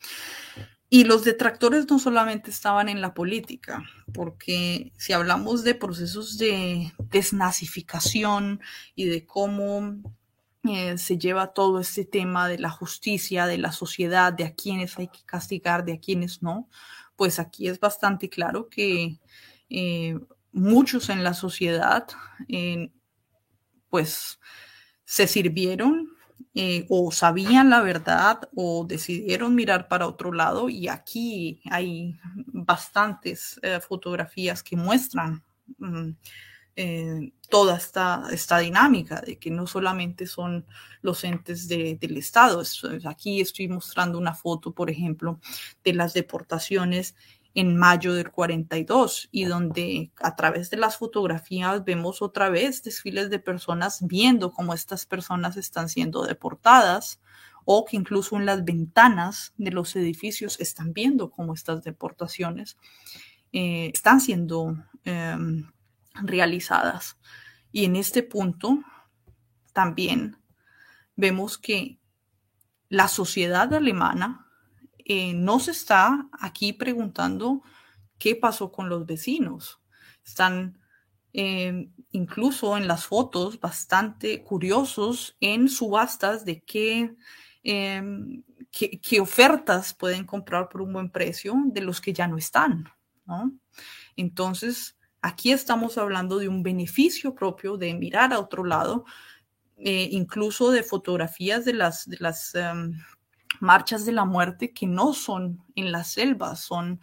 [0.92, 6.92] Y los detractores no solamente estaban en la política, porque si hablamos de procesos de
[7.10, 8.60] desnazificación
[8.96, 10.02] y de cómo
[10.64, 14.98] eh, se lleva todo este tema de la justicia, de la sociedad, de a quienes
[14.98, 16.68] hay que castigar, de a quienes no,
[17.14, 19.20] pues aquí es bastante claro que
[19.68, 20.18] eh,
[20.50, 22.08] muchos en la sociedad,
[22.48, 22.90] eh,
[23.88, 24.40] pues
[25.04, 26.16] se sirvieron
[26.54, 33.60] eh, o sabían la verdad o decidieron mirar para otro lado y aquí hay bastantes
[33.62, 35.44] eh, fotografías que muestran
[35.78, 36.10] mm,
[36.74, 40.66] eh, toda esta, esta dinámica de que no solamente son
[41.02, 42.62] los entes del Estado.
[43.04, 45.40] Aquí estoy mostrando una foto, por ejemplo,
[45.84, 47.14] de las deportaciones
[47.54, 53.28] en mayo del 42 y donde a través de las fotografías vemos otra vez desfiles
[53.30, 57.20] de personas viendo cómo estas personas están siendo deportadas
[57.64, 62.76] o que incluso en las ventanas de los edificios están viendo cómo estas deportaciones
[63.52, 65.70] eh, están siendo em,
[66.14, 67.18] realizadas.
[67.72, 68.78] Y en este punto
[69.72, 70.36] también
[71.16, 71.98] vemos que
[72.88, 74.49] la sociedad alemana
[75.12, 77.64] eh, no se está aquí preguntando
[78.16, 79.80] qué pasó con los vecinos.
[80.24, 80.78] Están
[81.32, 86.62] eh, incluso en las fotos bastante curiosos en subastas de
[87.64, 92.38] em, qué, qué, ofertas pueden comprar por un buen precio de los que ya no
[92.38, 92.88] están.
[94.14, 99.04] Entonces, aquí estamos hablando de un beneficio propio de mirar a otro lado,
[99.76, 102.94] eh, incluso de fotografías de las, de las em,
[103.60, 107.00] marchas de la muerte que no son en la selva, son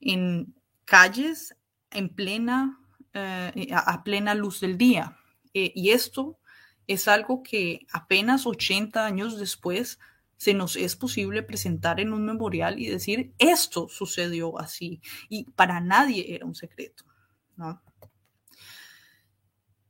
[0.00, 1.56] en calles
[1.90, 2.78] en plena,
[3.14, 5.18] eh, a, plena luz del día.
[5.54, 6.38] Eh, y esto
[6.86, 9.98] es algo que apenas 80 años después
[10.36, 15.00] se nos es posible presentar en un memorial y decir, esto sucedió así.
[15.28, 17.04] Y para nadie era un secreto.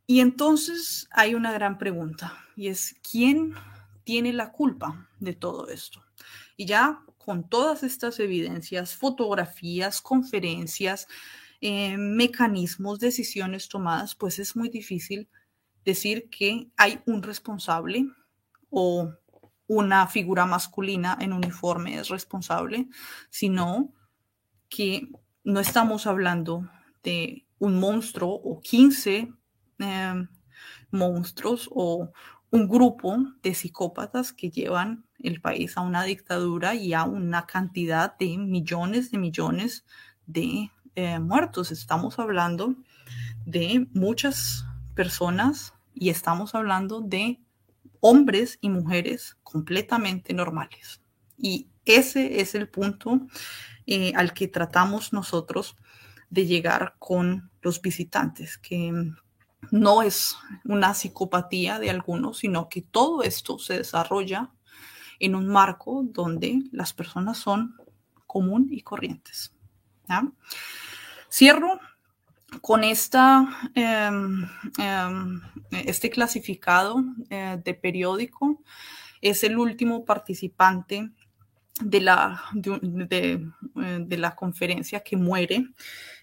[0.07, 3.55] Y entonces hay una gran pregunta y es, ¿quién
[4.05, 6.05] tiene la culpa de todo esto.
[6.57, 11.07] Y ya con todas estas evidencias, fotografías, conferencias,
[11.61, 15.29] eh, mecanismos, decisiones tomadas, pues es muy difícil
[15.85, 18.07] decir que hay un responsable
[18.71, 19.13] o
[19.69, 22.89] una figura masculina en uniforme es responsable,
[23.31, 23.93] sino
[24.69, 25.09] que
[25.45, 26.69] no estamos hablando
[27.03, 29.33] de un monstruo o 15
[29.79, 30.29] em,
[30.91, 32.13] monstruos o
[32.53, 38.17] un grupo de psicópatas que llevan el país a una dictadura y a una cantidad
[38.19, 39.87] de millones de millones
[40.27, 41.73] de eh, muertos.
[41.73, 42.77] Estamos hablando
[43.47, 47.41] de muchas personas y estamos hablando de
[48.01, 51.01] hombres y mujeres completamente normales.
[51.39, 53.29] Y ese es el punto
[53.87, 55.77] eh, al que tratamos nosotros
[56.29, 58.93] de llegar con los visitantes, que
[59.71, 64.51] no es una psicopatía de algunos, sino que todo esto se desarrolla
[65.19, 67.77] en un marco donde las personas son
[68.27, 69.55] común y corrientes.
[71.31, 71.79] Cierro
[72.61, 74.45] con esta, em,
[74.79, 75.41] em,
[75.71, 78.63] este clasificado eh, de periódico.
[79.23, 81.11] Es el último participante
[81.81, 83.41] de la, de,
[83.77, 85.69] eh, la conferencia que muere.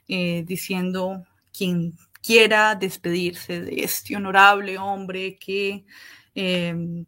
[0.06, 1.24] diciendo
[1.56, 1.94] quién
[2.24, 5.84] quiera despedirse de este honorable hombre que,
[6.34, 7.04] em,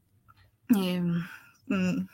[0.68, 1.24] em,
[1.68, 2.06] mm,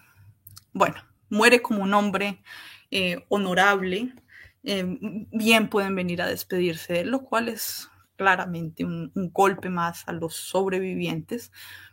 [0.72, 0.96] bueno,
[1.28, 2.42] muere como un hombre
[2.90, 4.14] eh, honorable,
[4.62, 10.06] em, bien pueden venir a despedirse de él, lo cual es claramente un, golpe más
[10.06, 11.50] a los sobrevivientes,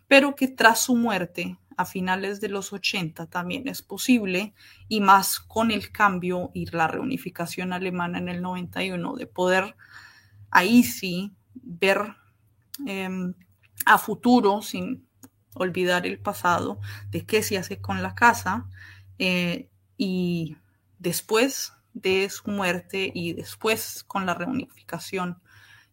[0.07, 4.53] pero que tras su muerte a finales de los 80 también es posible,
[4.87, 9.75] y más con el cambio y la reunificación alemana en el 91, de poder
[10.51, 12.15] ahí sí ver
[12.85, 13.33] em,
[13.85, 15.07] a futuro sin
[15.55, 16.79] olvidar el pasado
[17.11, 18.67] de qué se hace con la casa
[19.17, 20.55] eh, y
[20.99, 25.41] después de su muerte y después con la reunificación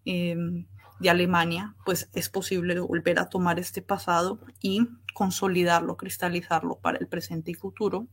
[0.05, 0.67] em,
[0.99, 7.07] de Alemania, pues es posible volver a tomar este pasado y consolidarlo, cristalizarlo para el
[7.07, 8.07] presente y futuro,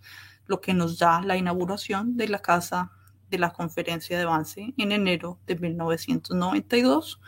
[0.46, 2.92] lo que nos da la inauguración de la Casa
[3.30, 7.20] de la conferencia de avance en enero de 1992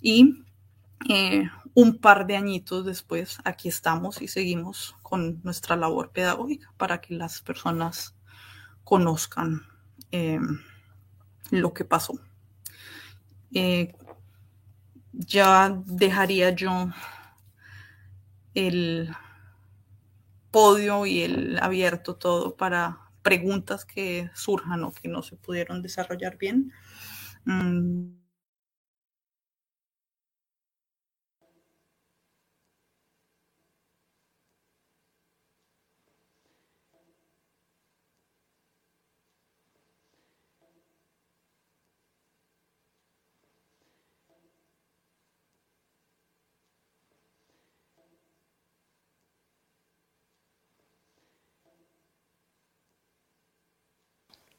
[0.00, 0.44] y
[1.08, 7.00] eh, un par de añitos después aquí estamos y seguimos con nuestra labor pedagógica para
[7.00, 8.14] que las personas
[8.84, 9.62] conozcan
[10.10, 10.60] em,
[11.50, 12.14] lo que pasó.
[13.54, 13.94] Eh,
[15.12, 16.90] ya dejaría yo
[18.54, 19.10] el
[20.50, 26.38] podio y el abierto todo para preguntas que surjan o que no se pudieron desarrollar
[26.38, 26.72] bien.
[27.44, 28.19] Mm.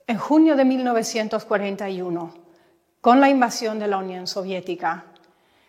[0.07, 2.33] En junio de 1941,
[3.01, 5.05] con la invasión de la Unión Soviética,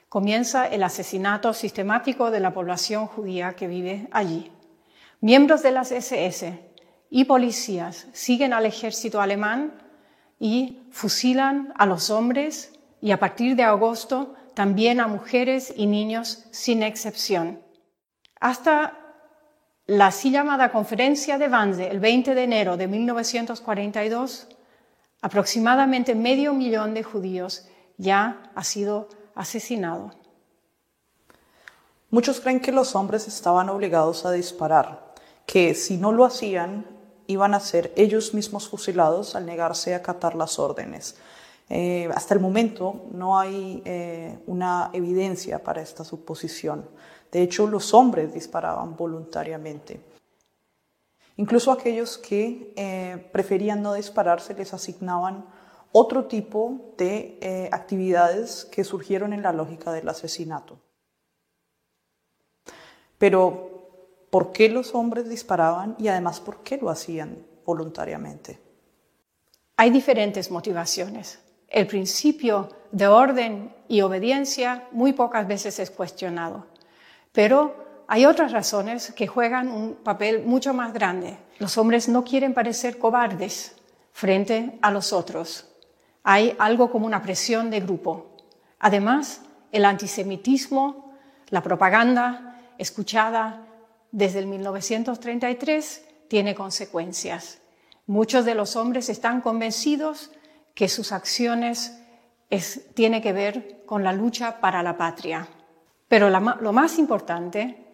[0.09, 4.53] comienza el asesinato sistemático de la población judía que vive allí.
[5.21, 6.59] Miembros de las SS
[7.09, 9.73] y policías siguen al ejército alemán
[10.39, 16.45] y fusilan a los hombres y a partir de agosto también a mujeres y niños
[16.51, 17.63] sin excepción.
[18.41, 18.99] Hasta
[19.93, 24.49] la así llamada Conferencia de Wannsee, el 20 de enero de 1942,
[25.21, 27.67] aproximadamente medio millón de judíos
[27.99, 30.13] ya ha sido asesinado.
[32.09, 35.13] Muchos creen que los hombres estaban obligados a disparar,
[35.45, 36.87] que si no lo hacían
[37.27, 41.17] iban a ser ellos mismos fusilados al negarse a acatar las órdenes.
[41.69, 46.89] Eh, hasta el momento no hay eh, una evidencia para esta suposición.
[47.33, 50.01] De hecho, los hombres disparaban voluntariamente.
[51.37, 55.47] Incluso aquellos que eh, preferían no disparar se les asignaban
[55.93, 60.79] otro tipo de eh, actividades que surgieron en la lógica del asesinato.
[63.17, 68.61] Pero, ¿por qué los hombres disparaban y además por qué lo hacían voluntariamente?
[69.77, 71.39] Hay diferentes motivaciones.
[71.69, 76.72] El principio de orden y obediencia muy pocas veces es cuestionado.
[77.33, 81.39] Pero hay otras razones que juegan un papel mucho más grande.
[81.59, 83.75] Los hombres no quieren parecer cobardes
[84.13, 85.67] frente a los otros.
[86.23, 88.37] Hay algo como una presión de grupo.
[88.79, 89.41] Además,
[89.73, 91.15] el antisemitismo,
[91.49, 93.67] la propaganda escuchada
[94.11, 97.59] desde el 1933 tiene consecuencias.
[98.07, 100.31] Muchos de los hombres están convencidos
[100.75, 101.99] que sus acciones
[102.95, 105.49] tienen que ver con la lucha para la patria.
[106.13, 107.87] Pero lo más importante,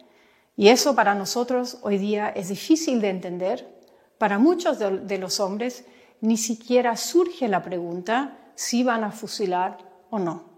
[0.56, 3.78] y eso para nosotros hoy día es difícil de entender,
[4.18, 5.84] para muchos de los hombres
[6.20, 9.78] ni siquiera surge la pregunta si van a fusilar
[10.10, 10.50] o no.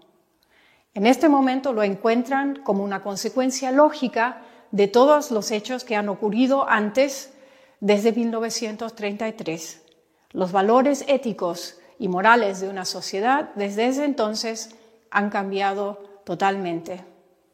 [0.95, 4.41] En este momento lo encuentran como una consecuencia lógica
[4.71, 7.31] de todos los hechos que han ocurrido antes,
[7.79, 9.83] desde 1933.
[10.31, 14.71] Los valores éticos y morales de una sociedad desde ese entonces
[15.11, 17.10] han cambiado totalmente.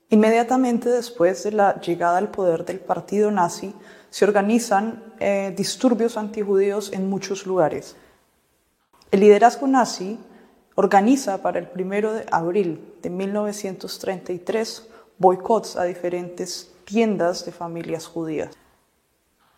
[0.10, 3.74] Inmediatamente después de la llegada al poder del partido nazi,
[4.10, 7.98] se organizan eh, disturbios antijudíos en muchos lugares.
[9.12, 10.18] El liderazgo nazi
[10.76, 14.88] organiza para el primero de abril de 1933
[15.18, 18.52] boicots a diferentes tiendas de familias judías.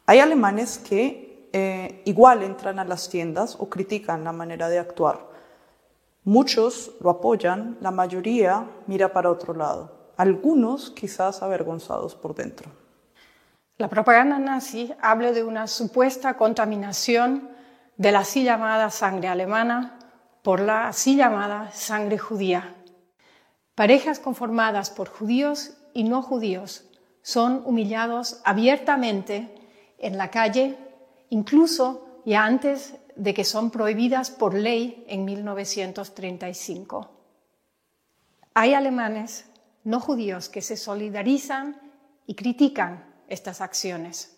[0.07, 5.29] Hay alemanes que eh, igual entran a las tiendas o critican la manera de actuar.
[6.23, 12.69] Muchos lo apoyan, la mayoría mira para otro lado algunos quizás avergonzados por dentro.
[13.77, 17.49] La propaganda nazi habla de una supuesta contaminación
[17.95, 19.97] de la así llamada sangre alemana
[20.43, 22.75] por la así llamada sangre judía.
[23.75, 26.83] Parejas conformadas por judíos y no judíos
[27.21, 29.55] son humillados abiertamente
[29.99, 30.77] en la calle,
[31.29, 37.09] incluso ya antes de que son prohibidas por ley en 1935.
[38.53, 39.48] Hay alemanes
[39.83, 41.79] no judíos que se solidarizan
[42.25, 44.37] y critican estas acciones.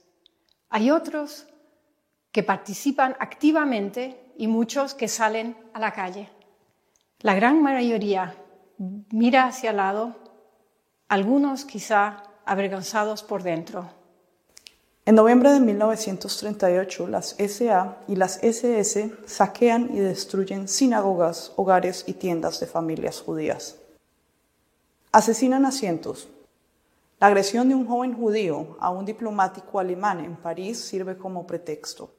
[0.70, 1.48] Hay otros
[2.32, 6.30] que participan activamente y muchos que salen a la calle.
[7.20, 8.36] La gran mayoría
[9.12, 10.16] mira hacia el lado,
[11.08, 13.90] algunos quizá avergonzados por dentro.
[15.06, 22.14] En noviembre de 1938, las SA y las SS saquean y destruyen sinagogas, hogares y
[22.14, 23.81] tiendas de familias judías.
[25.14, 26.30] Asesinan a cientos.
[27.20, 32.14] La agresión de un joven judío a un diplomático alemán en París sirve como pretexto.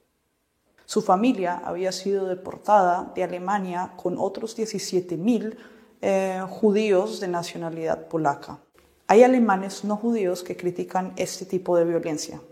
[0.85, 5.57] Su familia había sido deportada de Alemania con otros 17.000
[6.03, 8.59] eh, judíos de nacionalidad polaca.
[9.07, 12.43] Hay alemanes no judíos que critican este tipo de violencia.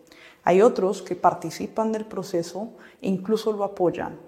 [0.43, 4.19] Hay otros que participan del proceso e incluso lo apoyan.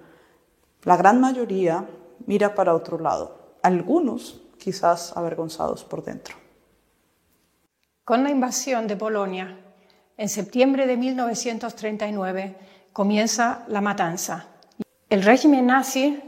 [0.83, 1.89] La gran mayoría
[2.27, 3.57] mira para otro lado.
[3.63, 6.37] Algunos quizás avergonzados por dentro.
[8.05, 9.59] Con la invasión de Polonia,
[10.17, 12.57] en septiembre de 1939,
[12.93, 14.47] comienza la matanza.
[15.09, 16.21] El régimen nazi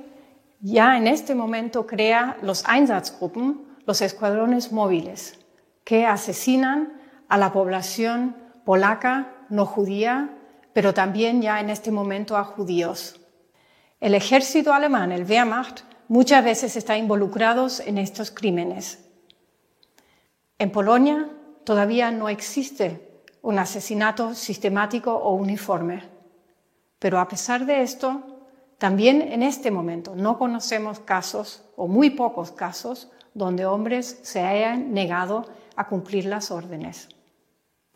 [0.60, 5.38] ya en este momento crea los Einsatzgruppen, los escuadrones móviles,
[5.84, 10.30] que asesinan a la población polaca no judía,
[10.72, 13.20] pero también ya en este momento a judíos.
[14.00, 18.98] El ejército alemán, el Wehrmacht, muchas veces están involucrados en estos crímenes.
[20.58, 21.30] En Polonia
[21.64, 26.08] todavía no existe un asesinato sistemático o uniforme,
[26.98, 28.22] pero a pesar de esto,
[28.78, 34.94] también en este momento no conocemos casos, o muy pocos casos, donde hombres se hayan
[34.94, 35.46] negado
[35.76, 37.08] a cumplir las órdenes.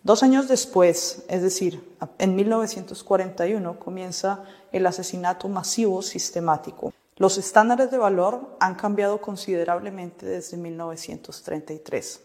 [0.02, 6.92] Dos años después, es decir, en 1941, comienza el asesinato masivo sistemático.
[7.18, 12.22] Los estándares de valor han cambiado considerablemente desde 1933.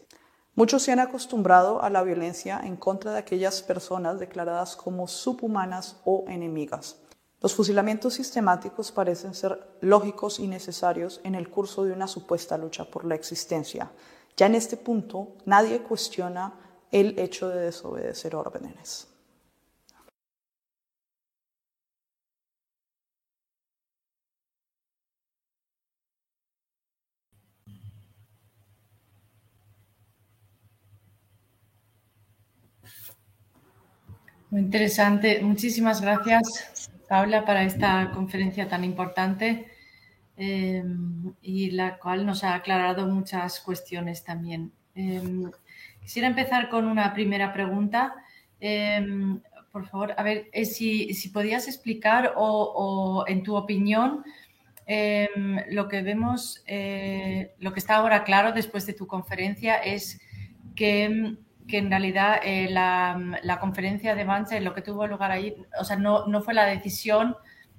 [0.54, 6.00] Muchos se han acostumbrado a la violencia en contra de aquellas personas declaradas como subhumanas
[6.06, 6.98] o enemigas.
[7.42, 12.86] Los fusilamientos sistemáticos parecen ser lógicos y necesarios en el curso de una supuesta lucha
[12.86, 13.92] por la existencia.
[14.38, 16.54] Ya en este punto, nadie cuestiona
[16.92, 19.08] el hecho de desobedecer órdenes.
[34.54, 35.42] Muy interesante.
[35.42, 39.66] Muchísimas gracias, Paula, para esta conferencia tan importante
[40.38, 40.84] eh,
[41.42, 44.72] y la cual nos ha aclarado muchas cuestiones también.
[44.94, 45.24] Eh,
[46.04, 48.14] quisiera empezar con una primera pregunta.
[48.60, 49.04] Eh,
[49.72, 54.24] por favor, a ver, si, podías explicar o, en tu opinión
[54.86, 56.64] lo que vemos,
[57.58, 60.22] lo que está ahora claro después de tu conferencia es
[60.76, 61.38] que
[61.68, 65.96] que en realidad eh, la, conferencia de Banzer, lo que tuvo lugar ahí, o sea,
[65.96, 67.36] no, no fue la decisión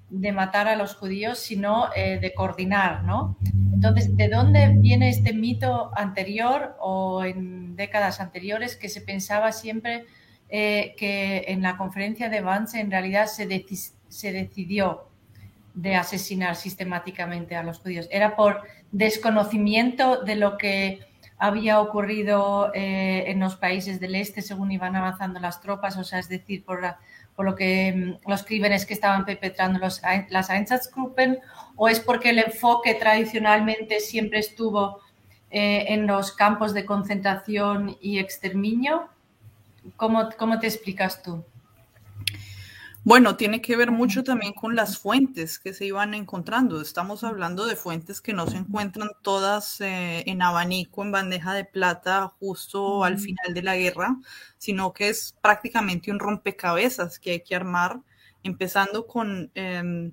[0.09, 3.37] de matar a los judíos, sino eh, de coordinar, ¿no?
[3.73, 10.05] Entonces, ¿de dónde viene este mito anterior o en décadas anteriores que se pensaba siempre
[10.49, 13.65] eh, que en la conferencia de Banzer en realidad se,
[14.07, 15.09] se decidió
[15.73, 18.07] de asesinar sistemáticamente a los judíos?
[18.11, 18.61] ¿Era por
[18.91, 21.01] desconocimiento de lo que
[21.37, 25.97] había ocurrido eh, en los países del este según iban avanzando las tropas?
[25.97, 26.81] O sea, es decir, por,
[27.35, 31.39] por lo que mm, los crímenes que estaban perpetrando los, las Einsatzgruppen,
[31.75, 35.01] o es porque el enfoque tradicionalmente siempre estuvo
[35.51, 39.07] eh, en los campos de concentración y exterminio?
[39.95, 41.45] ¿Cómo, cómo te explicas tú?
[43.05, 46.81] Bueno, tiene que ver mucho también con las fuentes que se iban encontrando.
[46.81, 51.65] Estamos hablando de fuentes que no se encuentran todas eh, en abanico, en bandeja de
[51.65, 54.17] plata, justo al final de la guerra,
[54.57, 58.01] sino que es prácticamente un rompecabezas que hay que armar,
[58.41, 60.11] empezando con em,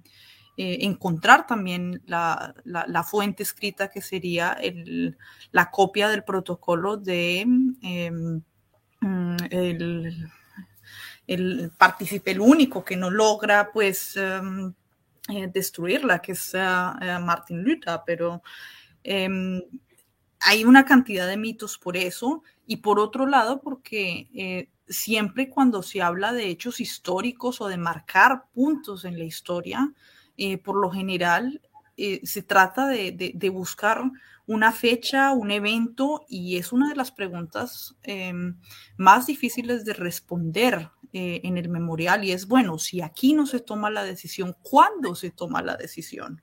[0.59, 2.55] eh, encontrar también la,
[3.11, 4.59] fuente escrita que sería
[5.51, 8.43] la copia del protocolo de em,
[9.01, 10.30] mm, el
[11.27, 14.73] el partícipe el único que no logra pues em,
[15.29, 18.43] eh, destruirla, que es uh, Martin Luther, pero
[19.05, 19.62] em,
[20.41, 22.43] hay una cantidad de mitos por eso.
[22.66, 27.77] Y por otro lado porque eh, siempre cuando se habla de hechos históricos o de
[27.77, 29.93] marcar puntos en la historia,
[30.64, 31.61] por lo general
[31.97, 34.03] se trata de, de, buscar
[34.47, 38.59] una fecha, un evento, y es una de las preguntas em,
[38.97, 43.61] más difíciles de responder eh, en el memorial y es, bueno, si aquí no se
[43.61, 46.43] toma la decisión, ¿cuándo se toma la decisión?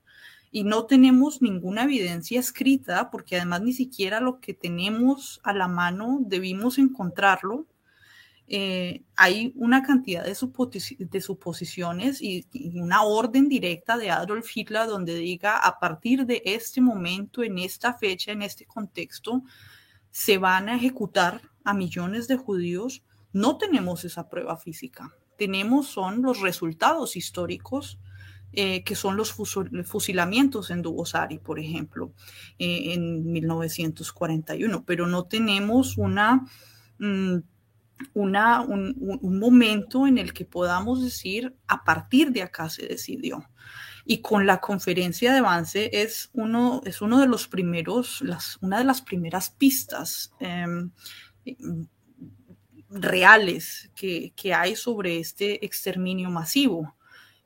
[0.52, 5.68] Y no tenemos ninguna evidencia escrita, porque además ni siquiera lo que tenemos a la
[5.68, 7.66] mano debimos encontrarlo.
[8.52, 10.36] Eh, hay una cantidad de,
[10.98, 16.42] de suposiciones y, y, una orden directa de Adolf Hitler donde diga a partir de
[16.44, 19.44] este momento, en esta fecha, en este contexto,
[20.10, 25.14] se van a ejecutar a millones de judíos no tenemos esa prueba física.
[25.38, 28.00] Tenemos son los resultados históricos,
[28.52, 32.12] eh, que son los fusilamientos en Dubosari, por ejemplo,
[32.58, 36.48] eh, en 1941, pero no tenemos una,
[36.98, 37.38] mm,
[38.14, 43.50] un, momento en el que podamos decir a partir de acá se decidió.
[44.06, 48.80] Y con la conferencia de avance es uno, es uno de los primeros, las, una
[48.80, 50.32] de las primeras pistas.
[50.40, 50.92] Em,
[52.90, 56.96] reales que, hay sobre este exterminio masivo,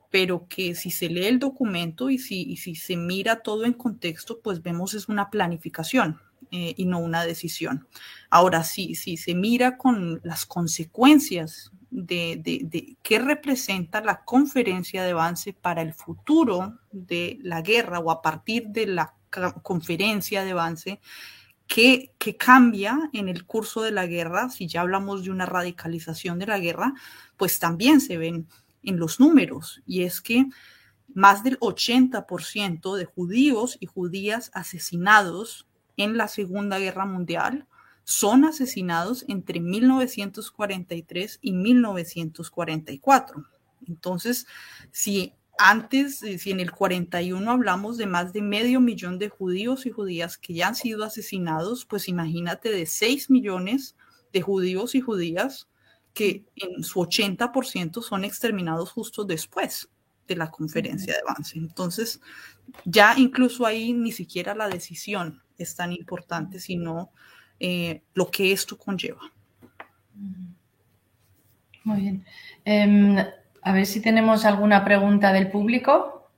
[0.09, 4.39] pero que si se lee el documento y si, si se mira todo en contexto,
[4.41, 6.21] pues vemos es una planificación
[6.53, 7.87] eh, y no una decisión.
[8.29, 15.11] Ahora, sí, si se mira con las consecuencias de, de, qué representa la conferencia de
[15.11, 19.15] avance para el futuro de la guerra o a partir de la
[19.63, 20.99] conferencia de avance,
[21.65, 24.49] ¿Qué, cambia en el curso de la guerra?
[24.49, 26.93] Si ya hablamos de una radicalización de la guerra,
[27.35, 28.47] pues también se ven
[28.83, 29.81] en los números.
[29.87, 30.45] Y es que
[31.15, 35.67] más del 80% de judíos y judías asesinados
[35.97, 37.67] en la Segunda Guerra Mundial
[38.03, 43.45] son asesinados entre 1943 y 1944.
[43.87, 44.45] Entonces,
[44.91, 49.85] si antes, eh, si en el 41 hablamos de más de medio millón de judíos
[49.85, 53.95] y judías que ya han sido asesinados, pues imagínate de 6 millones
[54.31, 55.67] de judíos y judías
[56.13, 59.89] que en su 80% son exterminados justo después
[60.27, 61.57] de la conferencia de avance.
[61.57, 62.21] Entonces,
[62.85, 67.09] ya incluso ahí ni siquiera la decisión es tan importante, sino
[67.59, 69.21] eh, lo que esto conlleva.
[71.83, 72.25] Muy bien.
[72.65, 73.17] Em,
[73.61, 76.29] a ver si tenemos alguna pregunta del público.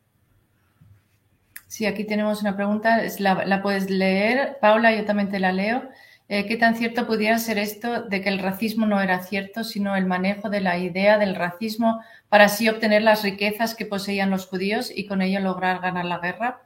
[1.67, 4.57] Sí, aquí tenemos una pregunta, la, puedes leer.
[4.61, 5.89] Paula, yo también te la leo.
[6.27, 9.95] Eh, ¿Qué tan cierto pudiera ser esto de que el racismo no era cierto, sino
[9.95, 14.47] el manejo de la idea del racismo para así obtener las riquezas que poseían los
[14.47, 16.61] judíos y con ello lograr ganar la guerra?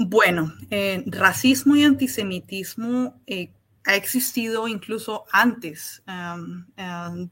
[0.00, 3.50] Bueno, eh, racismo y antisemitismo eh,
[3.84, 6.04] ha existido incluso antes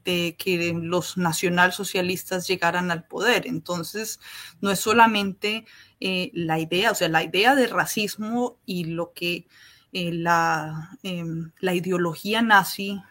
[0.03, 3.47] de que los nacionalsocialistas llegaran al poder.
[3.47, 4.19] Entonces,
[4.59, 5.65] no es solamente
[6.01, 9.47] eh, la idea, o sea, la idea de racismo y lo que
[9.93, 13.01] la, em, la, ideología nazi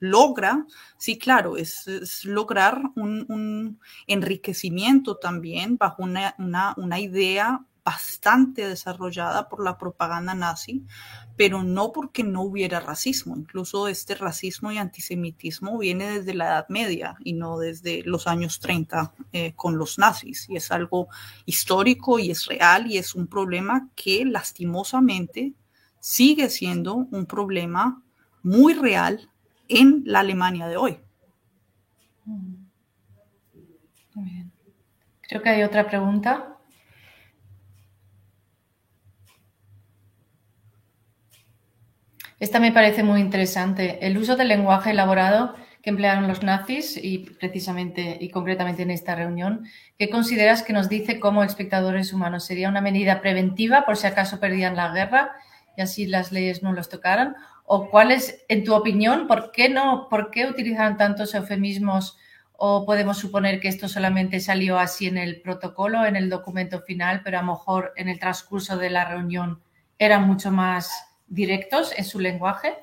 [0.00, 0.66] logra,
[0.98, 6.34] sí, claro, es, lograr un, enriquecimiento también bajo una,
[6.76, 10.84] una idea bastante desarrollada por la propaganda nazi,
[11.36, 13.36] pero no porque no hubiera racismo.
[13.36, 18.58] Incluso este racismo y antisemitismo viene desde la Edad Media y no desde los años
[18.58, 20.48] 30 eh, con los nazis.
[20.48, 21.06] Y es algo
[21.44, 25.52] histórico y es real y es un problema que lastimosamente
[26.00, 28.02] sigue siendo un problema
[28.42, 29.30] muy real
[29.68, 30.98] en la Alemania de hoy.
[32.24, 32.66] Bien.
[35.22, 36.55] Creo que hay otra pregunta.
[42.38, 44.06] Esta me parece muy interesante.
[44.06, 49.14] El uso del lenguaje elaborado que emplearon los nazis y precisamente y concretamente en esta
[49.14, 49.64] reunión,
[49.98, 52.44] ¿qué consideras que nos dice como espectadores humanos?
[52.44, 55.30] ¿Sería una medida preventiva por si acaso perdían la guerra
[55.78, 57.36] y así las leyes no los tocaran?
[57.64, 62.18] ¿O cuál es, en tu opinión, por qué no, por qué utilizan tantos eufemismos
[62.52, 67.22] o podemos suponer que esto solamente salió así en el protocolo, en el documento final,
[67.24, 69.62] pero a lo mejor en el transcurso de la reunión
[69.98, 72.74] eran mucho más directos en su lenguaje?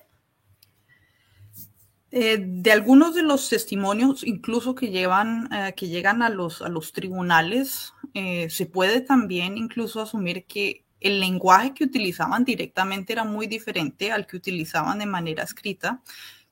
[2.11, 6.69] Eh, de algunos de los testimonios, incluso que, llevan, eh, que llegan a los, a
[6.69, 13.23] los tribunales, eh, se puede también incluso asumir que el lenguaje que utilizaban directamente era
[13.23, 16.03] muy diferente al que utilizaban de manera escrita,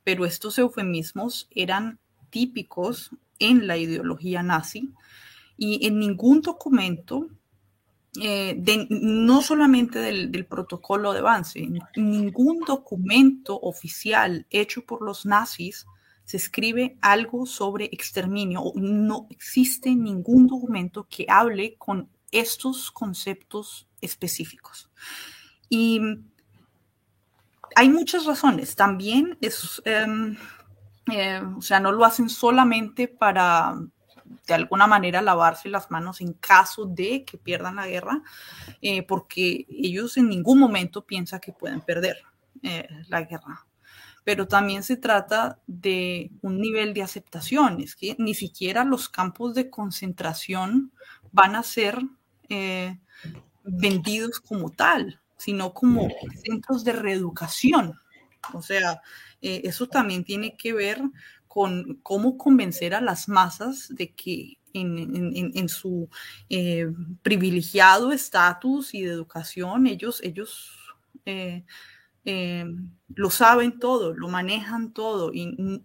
[0.03, 1.99] pero estos eufemismos eran
[2.31, 4.89] típicos en la ideología nazi
[5.57, 7.27] y en ningún documento
[8.20, 15.86] eh, no solamente del, protocolo de avance, ningún documento oficial hecho por los nazis
[16.26, 18.74] se escribe algo sobre exterminio.
[18.76, 24.89] No existe ningún documento que hable con estos conceptos específicos.
[25.70, 26.01] Y
[27.76, 28.76] hay muchas razones.
[28.76, 29.38] También
[29.86, 30.38] em,
[31.12, 33.76] eh, o sea, no lo hacen solamente para
[34.47, 38.21] de alguna manera lavarse las manos en caso de que pierdan la guerra,
[38.82, 42.17] eh, porque ellos en ningún momento piensan que pueden perder
[42.63, 43.65] eh, la guerra.
[44.23, 49.55] Pero también se trata de un nivel de aceptación, es que ni siquiera los campos
[49.55, 50.91] de concentración
[51.32, 51.99] van a ser
[52.49, 52.99] eh,
[53.63, 56.07] vendidos como tal, sino como
[56.43, 57.99] centros de reeducación.
[58.53, 59.01] O sea,
[59.41, 61.01] eso también tiene que ver
[61.53, 66.07] con cómo convencer a las masas de que en, su
[66.47, 66.87] eh,
[67.21, 70.71] privilegiado estatus y de educación, ellos, ellos
[71.25, 71.65] eh,
[72.23, 72.63] eh,
[73.13, 75.83] lo saben todo, lo manejan todo y,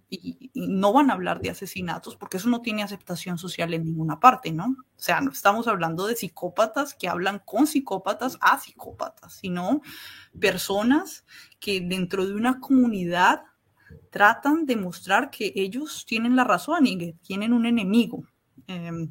[0.55, 4.53] no van a hablar de asesinatos porque eso no tiene aceptación social en ninguna parte,
[4.53, 4.67] ¿no?
[4.67, 9.83] O sea, no estamos hablando de psicópatas que hablan con psicópatas a psicópatas, sino
[10.39, 11.25] personas
[11.59, 13.43] que dentro de una comunidad
[14.17, 18.25] tratan de mostrar que ellos tienen la razón y que tienen un enemigo
[18.67, 19.11] em,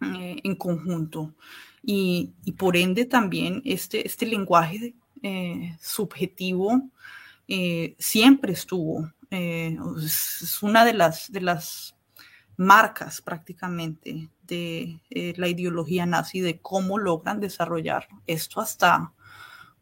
[0.00, 1.34] eh, en conjunto.
[1.82, 4.94] Y, por ende también este, este lenguaje
[5.24, 6.88] eh, subjetivo
[7.48, 9.10] eh, siempre estuvo.
[9.28, 11.96] es una de las, de las
[12.56, 15.00] marcas prácticamente de
[15.36, 19.12] la ideología nazi, de cómo logran desarrollar esto hasta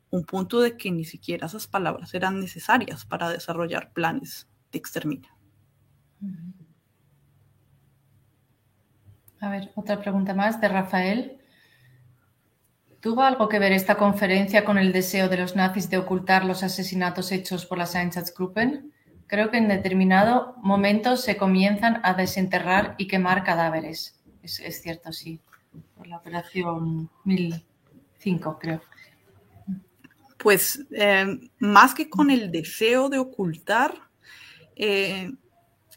[0.09, 4.47] un punto de que ni siquiera esas palabras eran necesarias para desarrollar planes
[9.41, 11.39] A ver, otra pregunta más de Rafael.
[13.01, 16.63] ¿Tuvo algo que ver esta conferencia con el deseo de los nazis de ocultar los
[16.63, 18.93] asesinatos hechos por las Einsatzgruppen?
[19.27, 24.23] Creo que en determinado momento se comienzan a desenterrar y quemar cadáveres.
[24.43, 25.41] Es, es cierto, sí.
[25.97, 28.81] Por la operación 1005, creo.
[30.39, 31.27] Pues eh,
[31.59, 34.12] más que con el deseo de ocultar,
[34.77, 35.33] eh,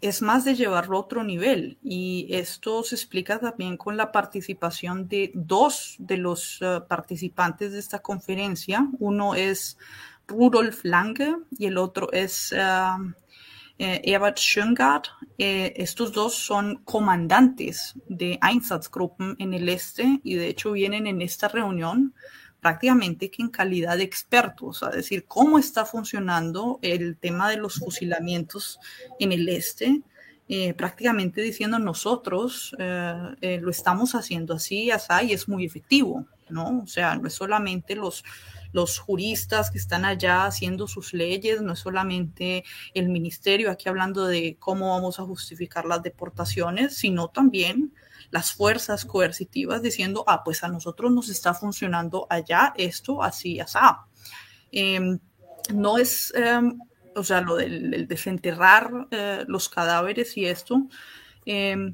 [0.02, 1.78] es más de llevarlo a otro nivel.
[1.82, 7.80] Y esto se explica también con la participación de dos de los eh, participantes de
[7.80, 8.88] esta conferencia.
[9.00, 9.78] Uno es
[10.28, 12.54] Rudolf Lange y el otro es
[13.78, 15.04] Ebert Schöngard.
[15.38, 21.48] estos dos son comandantes de Einsatzgruppen en el este y de hecho vienen en esta
[21.48, 22.16] reunión
[22.66, 27.76] prácticamente que en calidad de expertos, a decir, cómo está funcionando el tema de los
[27.76, 28.80] fusilamientos
[29.20, 30.02] en el este,
[30.50, 36.26] eh, prácticamente diciendo nosotros eh, eh, lo estamos haciendo así, así, y es muy efectivo,
[36.50, 36.82] ¿no?
[36.82, 38.24] O sea, no es solamente los,
[38.74, 42.64] los juristas que están allá haciendo sus leyes, no es solamente
[42.96, 47.94] el ministerio aquí hablando de cómo vamos a justificar las deportaciones, sino también
[48.32, 53.78] las fuerzas coercitivas diciendo, ah, pues a nosotros nos está funcionando allá esto, así, así.
[54.72, 55.20] Em,
[55.74, 56.80] no es, em,
[57.16, 60.88] o sea, lo del, desenterrar eh, los cadáveres y esto,
[61.46, 61.94] em,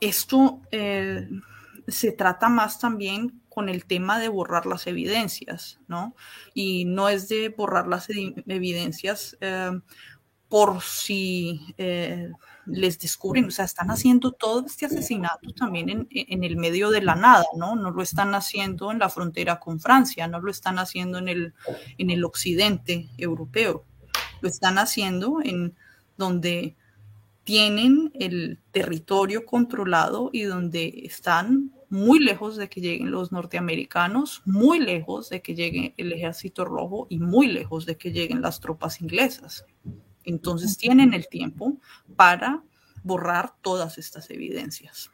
[0.00, 1.28] esto eh,
[1.86, 6.14] se trata más también con el tema de borrar las evidencias, ¿no?
[6.54, 9.36] Y no es de borrar las evidencias
[10.48, 12.32] por si eh,
[12.66, 17.02] les descubren, o sea, están haciendo todo este asesinato también en, en, el medio de
[17.02, 17.76] la nada, ¿no?
[17.76, 21.54] No lo están haciendo en la frontera con Francia, no lo están haciendo en el,
[21.98, 23.84] en el occidente europeo,
[24.40, 25.74] lo están haciendo en
[26.16, 26.76] donde
[27.44, 34.78] tienen el territorio controlado y donde están muy lejos de que lleguen los norteamericanos, muy
[34.78, 39.00] lejos de que llegue el ejército rojo y muy lejos de que lleguen las tropas
[39.00, 39.64] inglesas.
[40.28, 41.78] Entonces tienen el tiempo
[42.14, 42.62] para
[43.02, 45.10] borrar todas estas evidencias.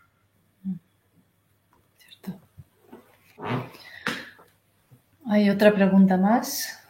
[5.26, 6.80] Hay otra pregunta más.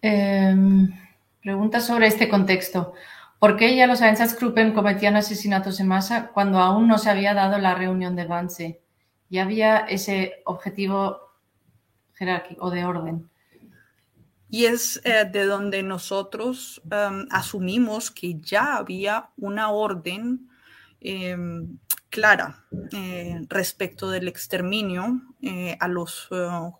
[0.00, 0.92] Em,
[1.40, 2.94] pregunta sobre este contexto.
[3.40, 7.58] ¿Por qué ya los Einsatzgruppen cometían asesinatos en masa cuando aún no se había dado
[7.58, 8.80] la reunión de Vance?
[9.28, 11.18] Ya había ese objetivo
[12.14, 13.31] jerárquico o de orden.
[14.52, 20.46] Y es eh, de donde nosotros em, asumimos que ya había una orden
[21.00, 21.78] em,
[22.10, 22.62] clara
[22.92, 26.28] eh, respecto del exterminio eh, a los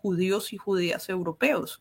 [0.02, 1.80] judíos y judías europeos,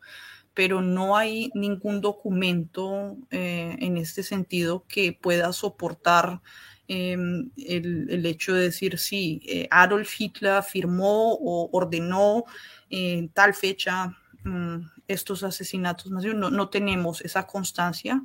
[0.53, 6.41] pero no hay ningún documento en este sentido que pueda soportar
[6.87, 12.45] em, el, el, hecho de decir si Adolf Hitler firmó o ordenó
[12.89, 18.21] en tal fecha mm, estos asesinatos No, no tenemos esa constancia,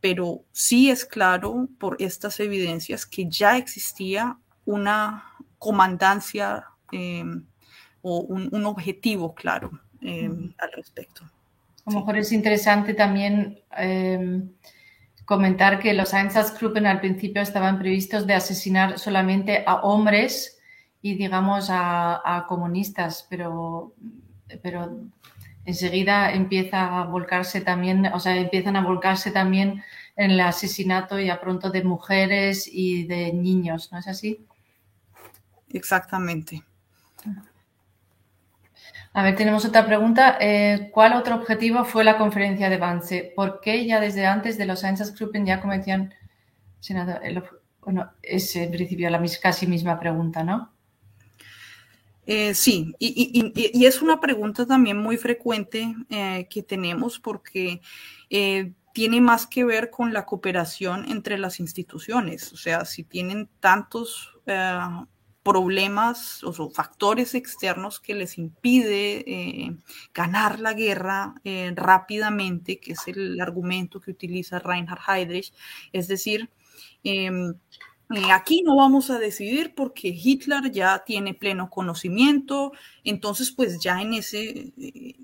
[0.00, 5.24] pero sí es claro por estas evidencias que ya existía una
[5.58, 7.44] comandancia em,
[8.02, 9.70] o un, objetivo claro
[10.00, 11.24] em, al respecto.
[11.84, 14.50] A lo mejor es interesante también em,
[15.24, 20.58] comentar que los Einsatzgruppen al principio estaban previstos de asesinar solamente a hombres
[21.02, 23.94] y digamos a, a comunistas, pero,
[24.62, 24.90] pero
[25.68, 29.84] enseguida empieza a volcarse también, o sea, empiezan a volcarse también
[30.16, 34.46] en el asesinato ya pronto de mujeres y de niños, ¿no es así?
[35.68, 36.64] Exactamente.
[39.12, 40.38] A ver, tenemos otra pregunta.
[40.40, 43.32] Eh, ¿Cuál otro objetivo fue la conferencia de Vance?
[43.36, 46.14] ¿Por qué ya desde antes de los Einsatzgruppen ya cometían...
[47.82, 50.72] Bueno, es en principio la casi misma pregunta, ¿no?
[52.30, 57.80] Eh, sí, y, es una pregunta también muy frecuente eh, que tenemos porque
[58.28, 62.52] eh, tiene más que ver con la cooperación entre las instituciones.
[62.52, 64.34] O sea, si tienen tantos
[65.42, 69.78] problemas o factores externos que les impide
[70.12, 71.34] ganar la guerra
[71.74, 75.52] rápidamente, que es el argumento que utiliza Reinhard Heydrich,
[75.92, 76.50] es decir,
[77.04, 77.54] em,
[78.14, 82.72] eh, aquí no vamos a decidir porque Hitler ya tiene pleno conocimiento,
[83.04, 85.14] entonces pues ya en ese, eh,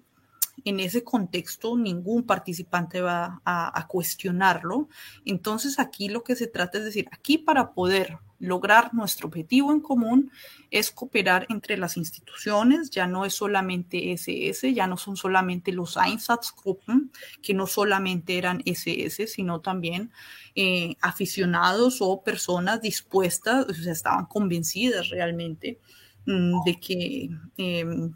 [0.65, 4.89] en ese contexto ningún participante va a, cuestionarlo.
[5.25, 9.81] Entonces aquí lo que se trata es decir, aquí para poder lograr nuestro objetivo en
[9.81, 10.31] común
[10.71, 15.97] es cooperar entre las instituciones, ya no es solamente SS, ya no son solamente los
[15.97, 17.11] Einsatzgruppen,
[17.43, 20.11] que no solamente eran SS, sino también
[20.55, 25.79] eh, aficionados o personas dispuestas, o sea, estaban convencidas realmente
[26.27, 28.15] mm, de que em,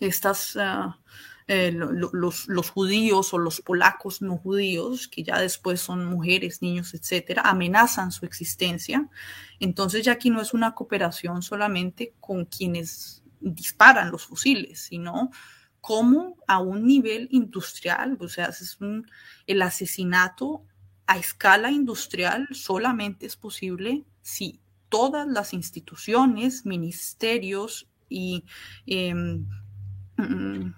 [0.00, 0.56] estas...
[0.56, 0.98] Ah,
[1.48, 6.92] eh, los, los, judíos o los polacos no judíos, que ya después son mujeres, niños,
[6.92, 9.08] etcétera, amenazan su existencia.
[9.60, 15.30] Entonces ya aquí no es una cooperación solamente con quienes disparan los fusiles, sino
[15.80, 19.08] como a un nivel industrial, o sea, es un,
[19.46, 20.64] el asesinato
[21.06, 28.44] a escala industrial solamente es posible si todas las instituciones, ministerios y
[28.86, 29.46] em,
[30.16, 30.74] mm,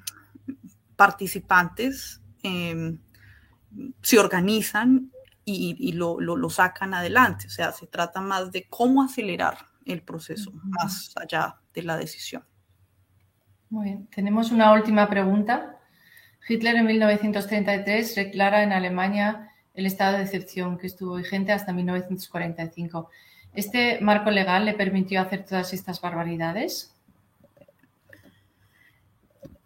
[0.96, 2.98] participantes em,
[4.02, 5.10] se organizan
[5.50, 7.46] y, lo, sacan adelante.
[7.46, 12.44] O sea, se trata más de cómo acelerar el proceso, más allá de la decisión.
[13.70, 14.06] Muy bien.
[14.14, 15.76] Tenemos una última pregunta.
[16.48, 23.10] Hitler en 1933 declara en Alemania el estado de excepción que estuvo vigente hasta 1945.
[23.54, 26.94] ¿Este marco legal le permitió hacer todas estas barbaridades?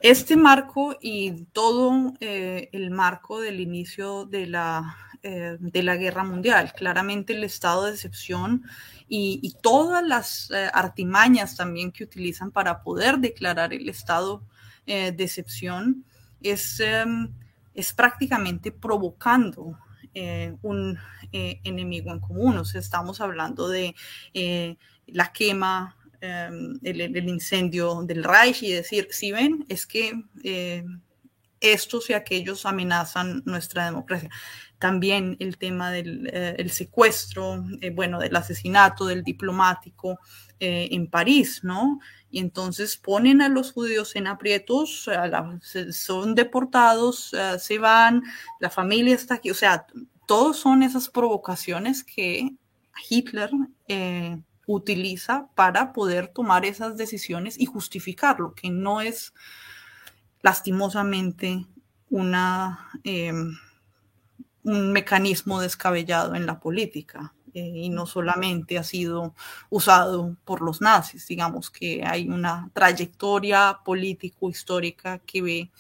[0.00, 6.24] Este marco y todo eh, el marco del inicio de la, eh, de la guerra
[6.24, 8.65] mundial, claramente el estado de excepción
[9.09, 14.43] y, todas las eh, artimañas también que utilizan para poder declarar el estado
[14.85, 16.05] de excepción,
[16.43, 17.32] es, em,
[17.73, 19.78] es prácticamente provocando
[20.62, 20.99] un
[21.32, 22.59] enemigo en común.
[22.59, 23.94] O sea, estamos hablando de
[25.07, 30.12] la quema Em, el, incendio del Reich y decir, si ven, es que
[30.44, 30.85] eh,
[31.62, 34.28] estos y aquellos amenazan nuestra democracia.
[34.78, 36.70] También el tema del eh, el
[37.80, 40.18] eh, bueno, del asesinato del diplomático
[40.64, 41.98] en París, ¿no?
[42.30, 45.10] Y entonces ponen a los judíos en aprietos,
[45.90, 48.22] son deportados, se van,
[48.60, 49.86] la familia está aquí, o sea,
[50.26, 52.56] todos son esas provocaciones que
[53.09, 53.51] Hitler
[53.89, 59.32] eh, utiliza para poder tomar esas decisiones y justificarlo, que no es
[60.43, 61.66] lastimosamente
[62.10, 63.56] una, em,
[64.64, 67.35] un mecanismo descabellado en la política.
[67.55, 69.35] Eh, y no solamente ha sido
[69.69, 75.70] usado por los nazis, digamos que hay una trayectoria político-histórica que ve,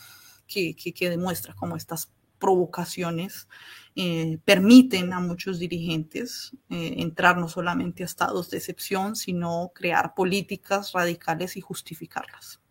[0.46, 3.48] que, que, demuestra cómo estas provocaciones
[3.96, 10.14] eh, permiten a muchos dirigentes eh, entrar no solamente a estados de excepción, sino crear
[10.14, 12.61] políticas radicales y justificarlas.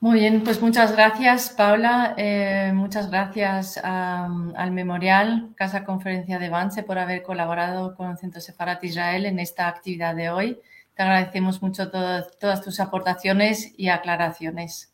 [0.00, 2.14] Muy bien, pues muchas gracias, Paula.
[2.18, 8.84] Eh, muchas gracias al Memorial Casa Conferencia de Vance por haber colaborado con Centro Sefarat
[8.84, 10.60] Israel en esta actividad de hoy.
[10.94, 14.92] Te agradecemos mucho todas tus aportaciones y aclaraciones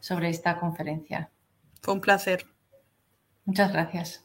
[0.00, 1.30] sobre esta conferencia.
[1.82, 2.46] Fue un placer.
[3.44, 4.24] Muchas gracias.